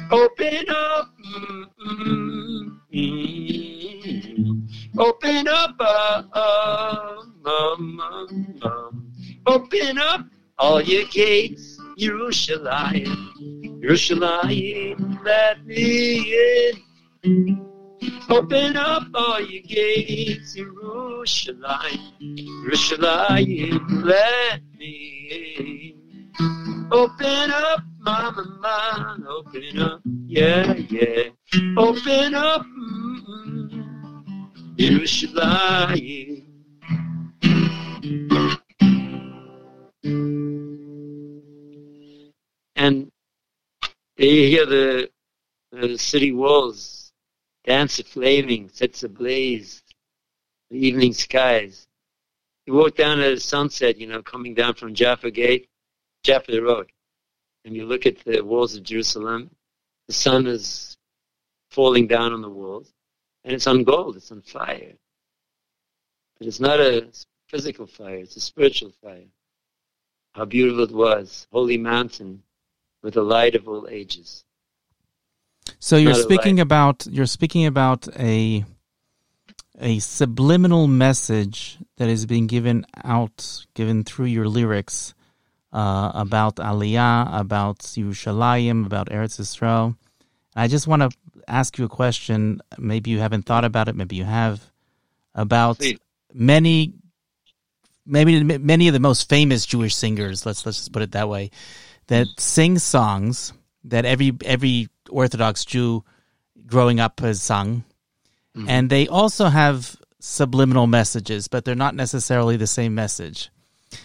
[0.09, 1.13] Open up,
[4.97, 9.13] open up, uh, uh, um, um, um.
[9.45, 10.25] open up
[10.57, 16.71] all your gates, Jerusalem, Jerusalem, let me
[17.23, 17.59] in.
[18.29, 21.99] Open up all your gates, Jerusalem,
[22.63, 25.27] Jerusalem, let me
[25.59, 26.87] in.
[26.91, 31.29] Open up, mama, mama, open up, yeah, yeah.
[31.77, 33.85] Open up, mm,
[34.77, 36.32] Jerusalem.
[44.25, 45.09] You hear the,
[45.71, 47.11] the city walls
[47.63, 49.81] dance a flaming, sets ablaze,
[50.69, 51.87] the evening skies.
[52.65, 55.69] You walk down at sunset, you know, coming down from Jaffa Gate,
[56.23, 56.91] Jaffa Road,
[57.65, 59.49] and you look at the walls of Jerusalem.
[60.07, 60.97] The sun is
[61.71, 62.93] falling down on the walls,
[63.43, 64.93] and it's on gold, it's on fire.
[66.37, 67.07] But it's not a
[67.47, 69.27] physical fire, it's a spiritual fire.
[70.33, 72.43] How beautiful it was, holy mountain
[73.03, 74.43] with the light of all ages.
[75.79, 76.63] So you're speaking lie.
[76.63, 78.65] about you're speaking about a
[79.79, 85.13] a subliminal message that is being given out, given through your lyrics
[85.71, 89.97] uh, about Aliyah, about Yerushalayim, about Eretz Yisrael.
[90.55, 91.09] I just want to
[91.47, 92.61] ask you a question.
[92.77, 93.95] Maybe you haven't thought about it.
[93.95, 94.71] Maybe you have
[95.33, 95.99] about Please.
[96.33, 96.93] many,
[98.05, 100.45] maybe many of the most famous Jewish singers.
[100.45, 101.49] Let's let's just put it that way,
[102.07, 103.53] that sing songs
[103.85, 106.03] that every every Orthodox Jew
[106.65, 107.83] growing up has sung,
[108.67, 113.49] and they also have subliminal messages, but they're not necessarily the same message.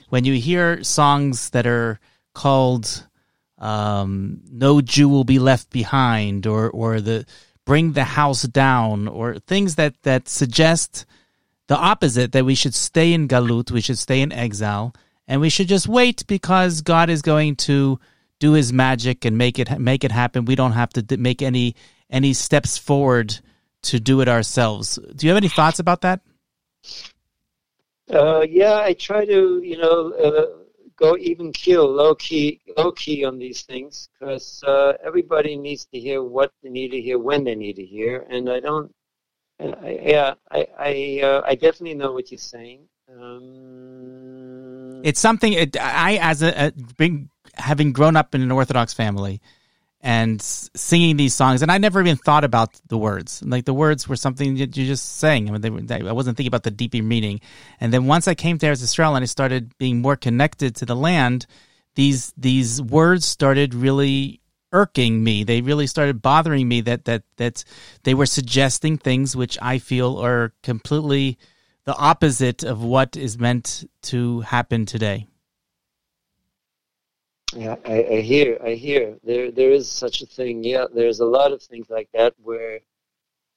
[0.08, 2.00] When you hear songs that are
[2.34, 3.06] called
[3.58, 7.26] um, "No Jew Will Be Left Behind" or or the
[7.64, 11.06] "Bring the House Down" or things that that suggest
[11.68, 14.94] the opposite that we should stay in galut, we should stay in exile,
[15.28, 18.00] and we should just wait because God is going to
[18.40, 20.46] do His magic and make it make it happen.
[20.46, 21.76] We don't have to make any
[22.10, 23.38] any steps forward
[23.82, 24.98] to do it ourselves.
[25.14, 26.20] Do you have any thoughts about that?
[28.10, 30.64] Uh, yeah, I try to, you know, uh,
[30.96, 36.00] go even keel, low key, low key on these things because uh, everybody needs to
[36.00, 38.92] hear what they need to hear when they need to hear, and I don't.
[39.58, 42.88] And I, yeah, I I, uh, I definitely know what you're saying.
[43.10, 48.92] Um, It's something it, I, as a, a being, having grown up in an Orthodox
[48.92, 49.40] family
[50.00, 53.42] and singing these songs, and I never even thought about the words.
[53.44, 55.48] Like the words were something that you just sang.
[55.48, 57.40] I mean, they, they, I wasn't thinking about the deeper meaning.
[57.80, 60.86] And then once I came to Eretz Israel and I started being more connected to
[60.86, 61.46] the land,
[61.96, 64.40] these these words started really
[64.70, 65.42] irking me.
[65.44, 67.64] They really started bothering me that that that
[68.04, 71.38] they were suggesting things which I feel are completely
[71.88, 75.26] the opposite of what is meant to happen today.
[77.56, 79.16] Yeah, I, I hear, I hear.
[79.24, 80.62] There, there is such a thing.
[80.62, 82.80] Yeah, there's a lot of things like that where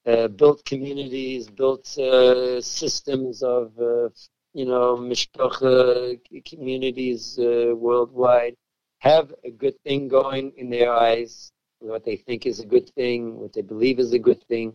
[0.05, 4.07] uh, built communities, built uh, systems of, uh,
[4.53, 8.55] you know, mishpacha communities uh, worldwide
[8.99, 13.35] have a good thing going in their eyes, what they think is a good thing,
[13.41, 14.73] what they believe is a good thing.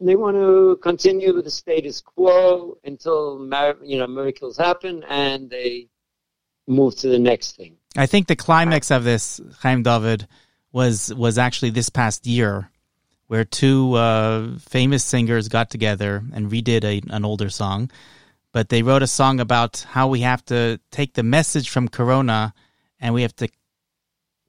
[0.00, 3.40] They want to continue with the status quo until,
[3.82, 5.88] you know, miracles happen and they
[6.68, 7.76] move to the next thing.
[7.96, 10.28] I think the climax of this, Chaim David,
[10.72, 12.70] was was actually this past year,
[13.26, 17.90] where two uh, famous singers got together and redid a, an older song,
[18.52, 22.54] but they wrote a song about how we have to take the message from Corona
[23.00, 23.48] and we have to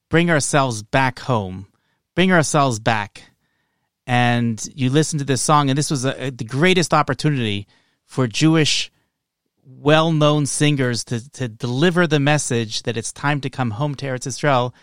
[0.10, 1.68] bring ourselves back home,
[2.16, 3.28] bring ourselves back.
[4.10, 7.68] And you listen to this song, and this was a, the greatest opportunity
[8.05, 8.91] for Jewish
[9.64, 14.26] well-known singers to, to deliver the message that it's time to come home to Eretz
[14.26, 14.74] Israel,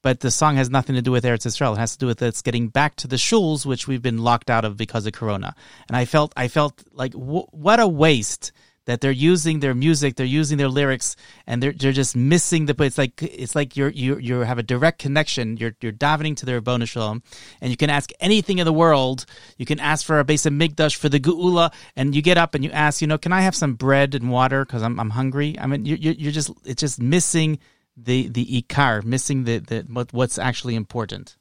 [0.00, 1.74] but the song has nothing to do with Eretz Israel.
[1.74, 4.48] It has to do with us getting back to the shuls, which we've been locked
[4.48, 5.54] out of because of Corona.
[5.86, 8.50] And I felt, I felt like w- what a waste
[8.86, 11.16] that they're using their music, they're using their lyrics,
[11.46, 12.74] and they're they're just missing the.
[12.74, 15.56] But it's like it's like you're you you have a direct connection.
[15.56, 17.22] You're you're davening to their Ribono Shel Olam,
[17.60, 19.26] and you can ask anything in the world.
[19.58, 22.54] You can ask for a base of migdash for the geula, and you get up
[22.54, 25.10] and you ask, you know, can I have some bread and water because I'm I'm
[25.10, 25.58] hungry.
[25.58, 27.58] I mean, you're you're just it's just missing
[27.96, 31.36] the the ikar, missing the the what, what's actually important.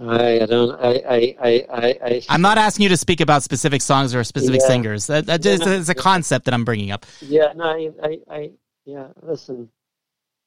[0.00, 0.72] I, I don't.
[0.80, 1.02] I.
[1.08, 1.36] I.
[1.42, 1.98] I.
[2.02, 2.22] I.
[2.28, 4.66] I'm not asking you to speak about specific songs or specific Yeah.
[4.66, 5.06] singers.
[5.08, 7.04] That, that just, Yeah, no, it's a concept that I'm bringing up.
[7.20, 7.52] Yeah.
[7.54, 7.64] No.
[7.64, 7.90] I.
[8.02, 8.18] I.
[8.30, 8.50] I
[8.86, 9.08] yeah.
[9.22, 9.68] Listen.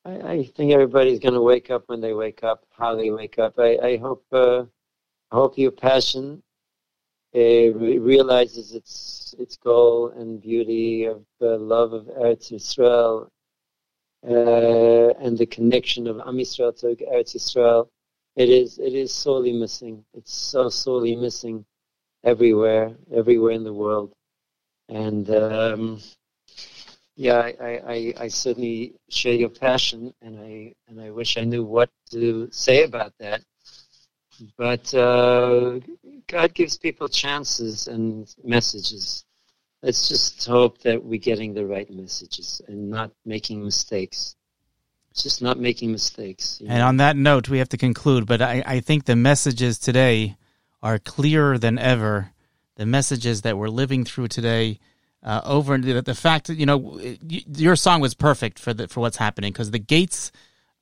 [0.06, 2.66] I, I think everybody's going to wake up when they wake up.
[2.72, 3.60] How they wake up.
[3.60, 3.78] I.
[3.78, 4.26] I hope.
[4.32, 4.64] Uh,
[5.32, 6.42] I hope your passion
[7.36, 13.30] uh, realizes its its goal and beauty of the love of Eretz Yisrael
[14.28, 17.88] uh, and the connection of Am Yisrael to Eretz Yisrael.
[18.36, 20.06] It is it is sorely missing.
[20.14, 21.66] It's so sorely missing
[22.24, 24.14] everywhere, everywhere in the world.
[24.90, 26.02] And um,
[27.16, 31.64] yeah, I, I, I, certainly share your passion, and I and I wish I knew
[31.64, 33.44] what to say about that.
[34.58, 35.80] But uh,
[36.28, 39.26] God gives people chances and messages.
[39.84, 44.36] Let's just hope that we're getting the right messages and not making mistakes.
[45.16, 46.60] Just not making mistakes.
[46.60, 46.88] you And know.
[46.88, 48.26] on that note, we have to conclude.
[48.26, 50.38] But I, I think the messages today
[50.82, 52.32] are clearer than ever.
[52.76, 54.80] The messages that we're living through today,
[55.22, 58.88] uh, over the, the fact that you know y- your song was perfect for the
[58.88, 60.32] for what's happening because the gates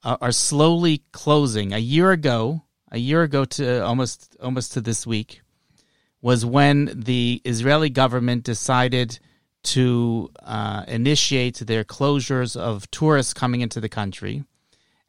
[0.03, 1.73] are, are slowly closing.
[1.73, 5.41] A year ago, a year ago to almost almost to this week,
[6.21, 9.19] was when the Israeli government decided
[9.63, 14.43] to uh, initiate their closures of tourists coming into the country.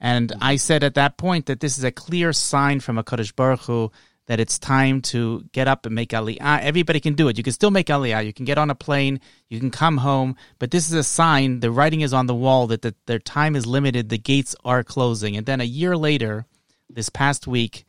[0.00, 3.61] And I said at that point that this is a clear sign from HaKadosh Baruch
[3.61, 3.92] Hu
[4.26, 6.61] that it's time to get up and make Aliyah.
[6.61, 7.36] Everybody can do it.
[7.36, 8.24] You can still make Aliyah.
[8.24, 9.20] You can get on a plane.
[9.48, 10.36] You can come home.
[10.59, 13.57] But this is a sign, the writing is on the wall that the, their time
[13.57, 14.09] is limited.
[14.09, 15.36] The gates are closing.
[15.36, 16.46] And then a year later,
[16.88, 17.84] this past week,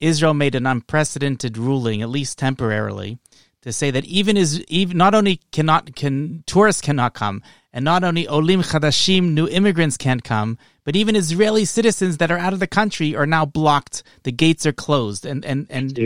[0.00, 3.18] Israel made an unprecedented ruling, at least temporarily,
[3.64, 7.42] to say that even is even not only cannot can tourists cannot come,
[7.72, 12.38] and not only olim chadashim new immigrants can't come, but even Israeli citizens that are
[12.38, 14.02] out of the country are now blocked.
[14.24, 15.96] The gates are closed, and and and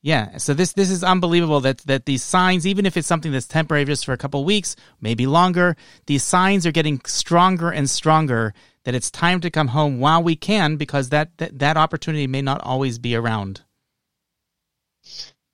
[0.00, 3.46] yeah, so this this is unbelievable that that these signs, even if it's something that's
[3.46, 5.76] temporary just for a couple of weeks, maybe longer,
[6.06, 10.36] these signs are getting stronger and stronger that it's time to come home while we
[10.36, 13.60] can because that that, that opportunity may not always be around.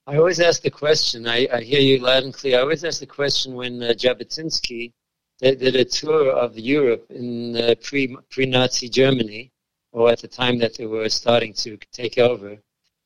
[0.07, 1.27] I always ask the question.
[1.27, 2.57] I, I hear you loud and clear.
[2.57, 4.93] I always ask the question when uh, Jabotinsky
[5.39, 9.51] did, did a tour of Europe in uh, pre pre Nazi Germany,
[9.91, 12.59] or at the time that they were starting to take over, and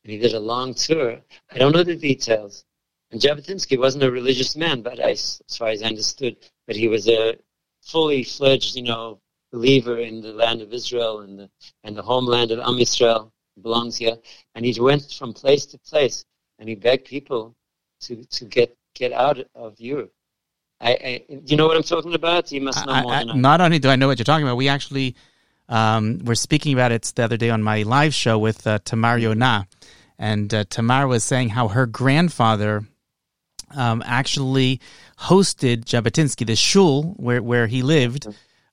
[0.03, 1.19] he did a long tour.
[1.51, 2.63] I don't know the details.
[3.11, 6.87] And Jabotinsky wasn't a religious man, but I, as far as I understood, but he
[6.87, 7.37] was a
[7.81, 9.19] fully fledged, you know,
[9.51, 11.49] believer in the land of Israel and the
[11.83, 13.31] and the homeland of Am Yisrael
[13.61, 14.17] belongs here.
[14.55, 16.23] And he went from place to place
[16.59, 17.55] and he begged people
[18.01, 20.11] to to get get out of Europe.
[20.81, 22.51] I, I you know what I'm talking about?
[22.51, 24.57] You must know I- more I- not only do I know what you're talking about,
[24.57, 25.15] we actually
[25.69, 29.17] um, were speaking about it the other day on my live show with uh, Tamar
[29.17, 29.67] Yonah,
[30.19, 32.85] and uh, Tamar was saying how her grandfather
[33.75, 34.79] um, actually
[35.19, 38.27] hosted Jabotinsky, the shul where where he lived,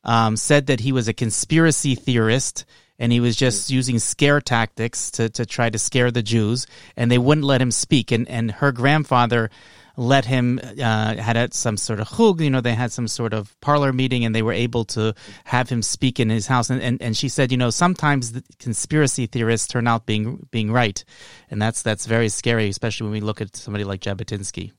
[0.05, 2.65] um, said that he was a conspiracy theorist
[3.03, 7.11] and he was just using scare tactics to, to try to scare the Jews, and
[7.11, 8.13] they wouldn't let him speak.
[8.13, 9.51] And and her grandfather
[9.97, 13.61] let him uh, had some sort of chug, you know, they had some sort of
[13.61, 16.71] parlor meeting, and they were able to have him speak in his house.
[16.71, 20.71] And, and, and she said, you know, sometimes the conspiracy theorists turn out being being
[20.71, 21.05] right,
[21.51, 24.71] and that's that's very scary, especially when we look at somebody like Jabotinsky.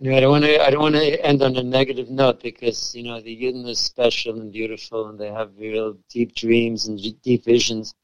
[0.00, 0.66] You know, I don't want to.
[0.66, 3.78] I don't want to end on a negative note because you know the Yidden is
[3.78, 7.94] special and beautiful, and they have real deep dreams and deep visions.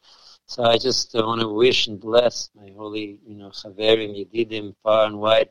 [0.46, 4.74] So I just uh, want to wish and bless my holy, you know, Chaverim, Yedidim,
[4.84, 5.50] far and wide,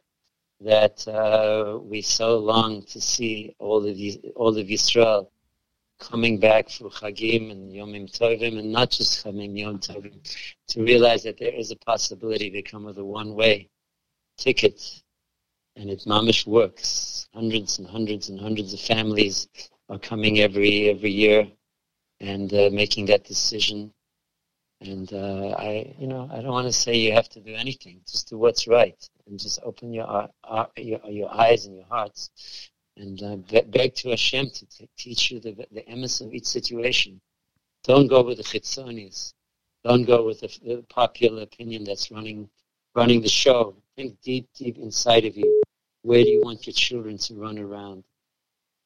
[0.61, 3.97] that uh, we so long to see all of
[4.35, 5.29] all of Yisrael
[5.99, 10.15] coming back for Chagim and Yomim Tovim, and not just Chagim Yom Tovim,
[10.69, 13.69] to realize that there is a possibility to come with a one-way
[14.37, 15.01] ticket
[15.75, 17.27] and it mamish works.
[17.33, 19.47] Hundreds and hundreds and hundreds of families
[19.89, 21.47] are coming every every year
[22.19, 23.93] and uh, making that decision.
[24.81, 27.99] And uh, I, you know, I don't want to say you have to do anything.
[28.09, 28.97] Just do what's right,
[29.27, 33.61] and just open your uh, uh, your, your eyes and your hearts, and uh, be-
[33.61, 37.19] beg to Hashem to t- teach you the the emes of each situation.
[37.83, 39.33] Don't go with the chitzonis.
[39.83, 42.49] Don't go with the, the popular opinion that's running
[42.95, 43.75] running the show.
[43.99, 45.61] Think deep, deep inside of you
[46.03, 48.05] where do you want your children to run around,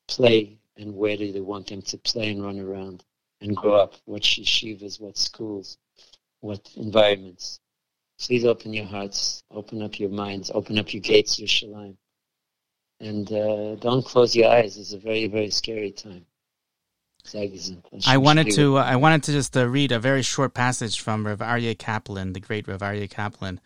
[0.07, 3.03] play, and where do they want them to play and run around
[3.39, 3.93] and grow up?
[4.05, 5.77] What yeshivas, what schools,
[6.39, 7.59] what environments?
[8.19, 11.95] Please open your hearts, open up your minds, open up your gates, your Yerushalayim.
[12.99, 14.79] And uh, don't close your eyes.
[14.79, 16.25] It's a very, very scary time.
[18.07, 18.79] I wanted to.
[18.79, 22.33] Uh, I wanted to just uh, read a very short passage from Rav Aryeh Kaplan,
[22.33, 23.61] the great Rav Aryeh Kaplan,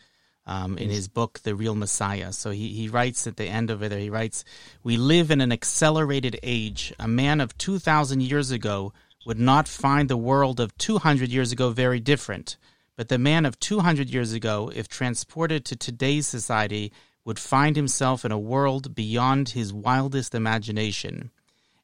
[0.47, 2.31] um, in his book The Real Messiah.
[2.31, 3.91] So he, he writes at the end of it.
[3.91, 4.43] He writes,
[4.81, 6.93] "We live in an accelerated age.
[6.97, 8.93] A man of two thousand years ago
[9.25, 12.57] would not find the world of two hundred years ago very different,
[12.95, 16.91] but the man of two hundred years ago, if transported to today's society,
[17.25, 21.29] would find himself in a world beyond his wildest imagination.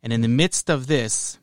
[0.01, 1.37] And in the midst of this."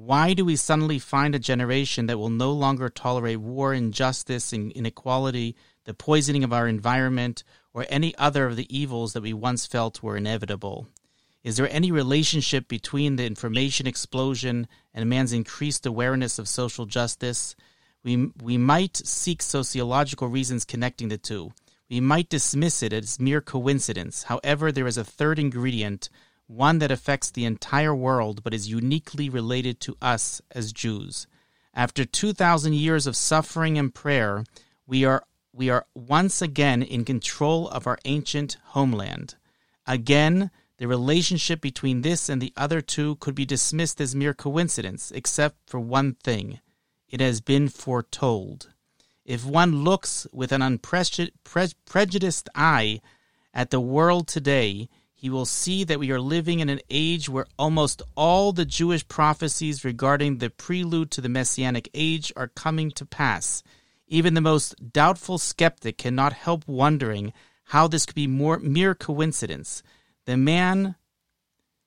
[0.00, 4.70] Why do we suddenly find a generation that will no longer tolerate war, injustice, and
[4.70, 5.56] inequality,
[5.88, 10.02] the poisoning of our environment, or any other of the evils that we once felt
[10.02, 10.86] were inevitable?
[11.42, 17.56] Is there any relationship between the information explosion and man's increased awareness of social justice?
[18.04, 21.52] We, we might seek sociological reasons connecting the two.
[21.88, 24.24] We might dismiss it as mere coincidence.
[24.24, 26.10] However, there is a third ingredient
[26.48, 31.26] one that affects the entire world but is uniquely related to us as Jews.
[31.72, 34.44] After 2,000 years of suffering and prayer,
[34.86, 35.22] we are,
[35.58, 39.34] we are once again in control of our ancient homeland.
[39.88, 45.10] Again, the relationship between this and the other two could be dismissed as mere coincidence,
[45.10, 46.60] except for one thing
[47.10, 48.72] it has been foretold.
[49.24, 53.00] If one looks with an unprejudiced eye
[53.52, 57.46] at the world today, he will see that we are living in an age where
[57.58, 63.04] almost all the Jewish prophecies regarding the prelude to the Messianic age are coming to
[63.04, 63.64] pass.
[64.08, 67.32] Even the most doubtful skeptic cannot help wondering
[67.64, 69.82] how this could be more mere coincidence.
[70.24, 70.96] The man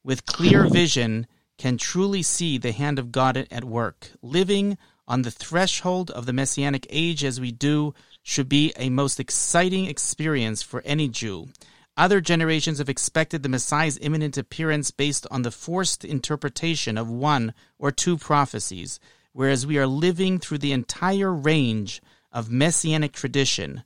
[0.03, 1.25] with clear vision
[1.57, 4.11] can truly see the hand of God at work.
[4.21, 9.19] Living on the threshold of the Messianic age as we do should be a most
[9.19, 11.49] exciting experience for any Jew.
[11.97, 17.53] Other generations have expected the Messiah's imminent appearance based on the forced interpretation of one
[17.77, 18.99] or two prophecies,
[19.33, 22.01] whereas we are living through the entire range
[22.31, 23.83] of messianic tradition,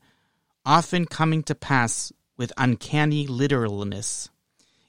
[0.66, 4.30] often coming to pass with uncanny literalness.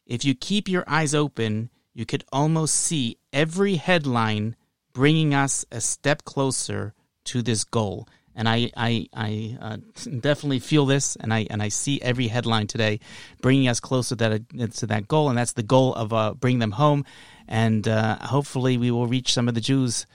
[0.07, 4.57] If you keep your eyes open, you could almost see every headline
[4.93, 6.95] bringing us a step closer
[7.25, 9.77] to this goal and I I, I uh,
[10.21, 13.01] definitely feel this, and I and I see every headline today
[13.41, 16.73] bringing us closer to that to that goal, and that's the goal of uh, them
[16.73, 17.05] home,
[17.49, 20.07] and uh, hopefully we will reach some of the Jews.